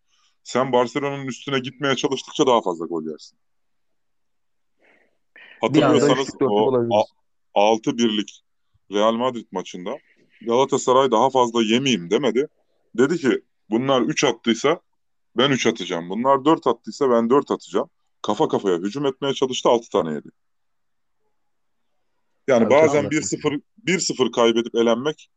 [0.44, 3.38] Sen Barcelona'nın üstüne gitmeye çalıştıkça daha fazla gol yersin.
[5.62, 7.06] Hatırlıyorsanız o olabiliriz.
[7.54, 8.44] 6 birlik
[8.92, 9.98] Real Madrid maçında
[10.42, 12.48] Galatasaray daha fazla yemeyeyim demedi.
[12.98, 14.80] Dedi ki bunlar 3 attıysa
[15.38, 16.10] ben 3 atacağım.
[16.10, 17.90] Bunlar 4 attıysa ben 4 atacağım.
[18.22, 20.30] Kafa kafaya hücum etmeye çalıştı 6 tane yedi.
[22.48, 23.16] Yani Tabii, bazen tabii.
[23.16, 25.30] 1-0 1-0 kaybedip elenmek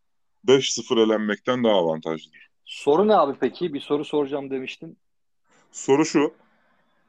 [0.47, 2.49] 5-0 elenmekten daha avantajlıdır.
[2.65, 3.75] Soru ne abi peki?
[3.75, 4.99] Bir soru soracağım demiştin.
[5.73, 6.35] Soru şu.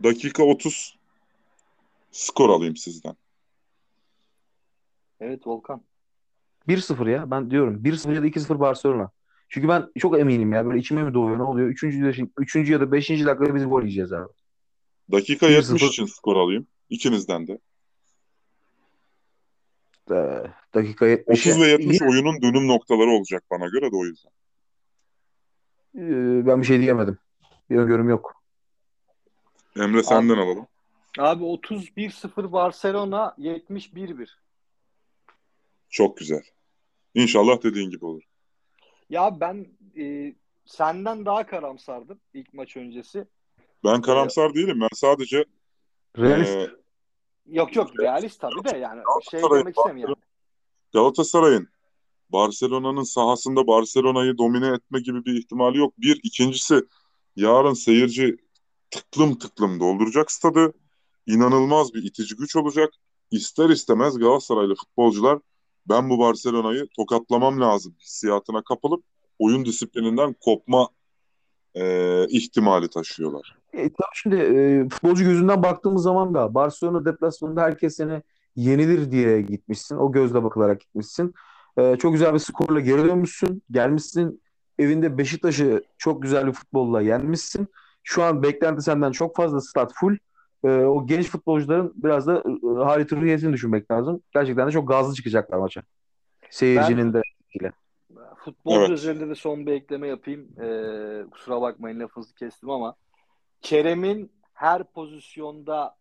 [0.04, 0.98] Dakika 30
[2.12, 3.16] skor alayım sizden.
[5.20, 5.82] Evet Volkan.
[6.68, 7.84] 1-0 ya ben diyorum.
[7.84, 9.12] 1-0 ya da 2-0 Barcelona.
[9.50, 10.66] Çünkü ben çok eminim ya.
[10.66, 11.68] Böyle içime mi doğuyor ne oluyor?
[11.68, 14.30] Üçüncü, üçüncü ya da beşinci dakikada biz gol yiyeceğiz abi.
[15.12, 15.52] Dakika 1-0.
[15.52, 16.68] 70 için skor alayım.
[16.90, 17.60] İkinizden de.
[20.12, 20.44] Ee,
[20.74, 21.48] dakika 70.
[21.48, 24.32] 30 ve 70 oyunun dönüm noktaları olacak bana göre de o yüzden.
[25.96, 27.18] Ee, ben bir şey diyemedim.
[27.70, 28.44] Bir öngörüm yok.
[29.80, 30.68] Emre senden alalım.
[31.18, 34.28] Abi 31-0 Barcelona 71-1.
[35.90, 36.44] Çok güzel.
[37.14, 38.29] İnşallah dediğin gibi olur.
[39.10, 40.34] Ya ben e,
[40.66, 43.28] senden daha karamsardım ilk maç öncesi.
[43.84, 44.82] Ben karamsar değilim.
[44.82, 45.46] Ben sadece
[46.18, 46.52] Realist.
[46.52, 46.70] e,
[47.46, 49.02] Yok yok realist tabii de yani
[49.32, 50.16] şey demek istemiyorum.
[50.94, 51.68] Galatasaray'ın
[52.30, 55.94] Barcelona'nın sahasında Barcelona'yı domine etme gibi bir ihtimali yok.
[55.98, 56.20] Bir.
[56.24, 56.82] ikincisi
[57.36, 58.38] yarın seyirci
[58.92, 60.74] tıklım tıklım dolduracak stadı.
[61.28, 62.94] İnanılmaz bir itici güç olacak.
[63.32, 65.40] İster istemez Galatasaraylı futbolcular
[65.86, 69.04] ben bu Barcelona'yı tokatlamam lazım hissiyatına kapılıp
[69.40, 70.90] oyun disiplininden kopma
[71.76, 73.58] e, ihtimali taşıyorlar.
[73.74, 78.22] E, tabii şimdi e, futbolcu gözünden baktığımız zaman da Barcelona deplasmanında herkes seni
[78.56, 79.96] yenilir diye gitmişsin.
[79.98, 81.34] O gözle bakılarak gitmişsin.
[81.78, 83.64] E, çok güzel bir skorla geri dönmüşsün.
[83.72, 84.42] Gelmişsin
[84.80, 87.68] evinde Beşiktaş'ı çok güzel bir futbolla yenmişsin.
[88.04, 90.18] Şu an beklenti senden çok fazla stat full.
[90.64, 94.22] E, o genç futbolcuların biraz da e, hali ruhiyetini düşünmek lazım.
[94.34, 95.82] Gerçekten de çok gazlı çıkacaklar maça.
[96.50, 97.22] Seyircinin de
[97.54, 97.72] ile.
[98.38, 98.90] Futbolcu Evet.
[98.90, 100.50] üzerinde de son bir ekleme yapayım.
[100.62, 102.96] Ee, kusura bakmayın lafınızı kestim ama
[103.62, 105.96] Kerem'in her pozisyonda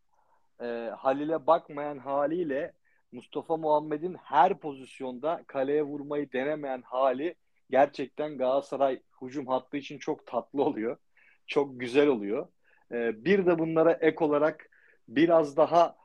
[0.60, 2.72] e, Halil'e bakmayan haliyle
[3.12, 7.34] Mustafa Muhammed'in her pozisyonda kaleye vurmayı denemeyen hali
[7.70, 10.96] gerçekten Galatasaray hücum hattı için çok tatlı oluyor.
[11.46, 12.48] Çok güzel oluyor.
[12.92, 14.70] Ee, bir de bunlara ek olarak
[15.08, 15.96] biraz daha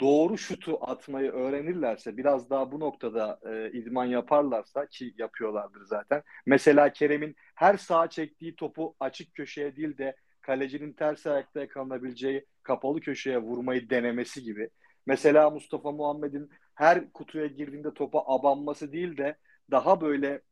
[0.00, 6.22] doğru şutu atmayı öğrenirlerse, biraz daha bu noktada e, idman yaparlarsa ki yapıyorlardır zaten.
[6.46, 13.00] Mesela Kerem'in her sağa çektiği topu açık köşeye değil de kalecinin ters ayakta yakalanabileceği kapalı
[13.00, 14.70] köşeye vurmayı denemesi gibi.
[15.06, 19.36] Mesela Mustafa Muhammed'in her kutuya girdiğinde topa abanması değil de
[19.70, 20.42] daha böyle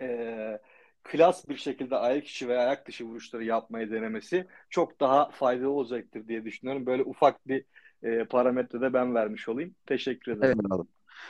[0.00, 0.58] e,
[1.04, 6.28] klas bir şekilde ayak içi veya ayak dışı vuruşları yapmayı denemesi çok daha faydalı olacaktır
[6.28, 6.86] diye düşünüyorum.
[6.86, 7.64] Böyle ufak bir
[8.02, 9.74] e, parametre de ben vermiş olayım.
[9.86, 10.58] Teşekkür ederim.
[10.72, 10.86] Evet.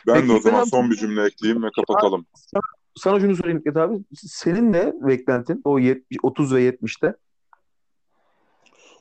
[0.07, 2.27] Ben Peki, de o zaman ben- son bir cümle ekleyeyim ve kapatalım.
[2.97, 3.99] Sana şunu sorayım Fikret abi.
[4.15, 7.15] Senin ne beklentin o 70, 30 ve 70'te?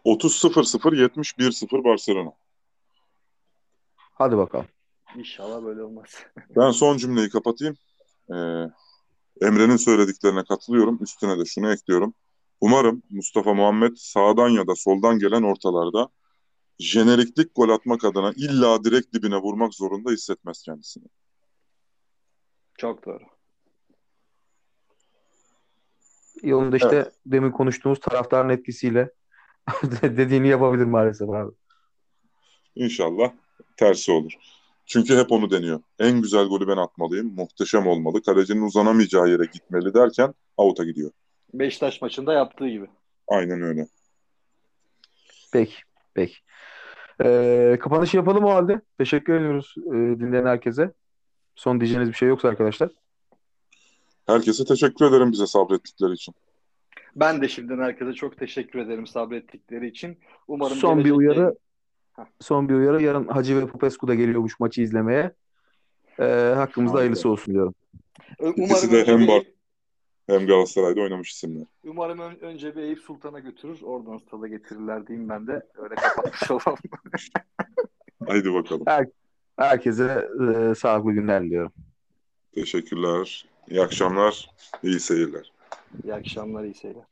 [0.05, 2.32] 30-0-0, 70-1-0 Barcelona.
[3.95, 4.65] Hadi bakalım.
[5.15, 6.26] İnşallah böyle olmaz.
[6.55, 7.76] Ben son cümleyi kapatayım.
[8.30, 8.36] Ee,
[9.44, 11.00] Emre'nin söylediklerine katılıyorum.
[11.02, 12.14] Üstüne de şunu ekliyorum.
[12.62, 16.10] Umarım Mustafa Muhammed sağdan ya da soldan gelen ortalarda
[16.80, 21.06] jeneriklik gol atmak adına illa direkt dibine vurmak zorunda hissetmez kendisini.
[22.78, 23.24] Çok doğru.
[26.44, 29.12] Yolunda işte demin konuştuğumuz taraftarın etkisiyle
[30.02, 31.52] dediğini yapabilir maalesef abi.
[32.76, 33.32] İnşallah
[33.78, 34.34] tersi olur.
[34.86, 35.82] Çünkü hep onu deniyor.
[36.00, 37.34] En güzel golü ben atmalıyım.
[37.36, 38.22] Muhteşem olmalı.
[38.22, 41.12] Kalecinin uzanamayacağı yere gitmeli derken out'a gidiyor.
[41.54, 42.86] Beşiktaş maçında yaptığı gibi.
[43.28, 43.88] Aynen öyle.
[45.54, 45.76] Peki.
[46.14, 46.36] Peki.
[47.24, 48.82] Ee, kapanışı yapalım o halde.
[48.98, 50.92] Teşekkür ediyoruz e, dinleyen herkese.
[51.56, 52.90] Son diyeceğiniz bir şey yoksa arkadaşlar.
[54.26, 56.36] Herkese teşekkür ederim bize sabrettikleri için.
[57.16, 60.20] Ben de şimdiden herkese çok teşekkür ederim sabrettikleri için.
[60.48, 61.56] Umarım Son bir gelecekte- uyarı.
[62.39, 63.03] Son bir uyarı.
[63.03, 65.32] Yarın Hacı ve Popescu da geliyormuş maçı izlemeye.
[66.20, 66.24] Ee,
[66.55, 67.76] hakkımızda hayırlısı olsun diyorum.
[68.39, 69.43] Umarım İkisi de hem Bar-
[70.28, 71.68] Hem Galatasaray'da oynamış isimler.
[71.86, 73.80] Umarım ön- önce bir Eyüp Sultan'a götürür.
[73.82, 75.68] Oradan stada getirirler diyeyim ben de.
[75.76, 76.80] Öyle kapatmış olalım.
[78.28, 78.86] Haydi bakalım.
[79.57, 80.28] Herkese
[80.72, 81.72] e, sağlıklı günler diliyorum.
[82.55, 83.45] Teşekkürler.
[83.70, 84.49] İyi akşamlar.
[84.84, 85.51] İyi seyirler.
[86.03, 87.03] İyi akşamlar, iyi seyirler.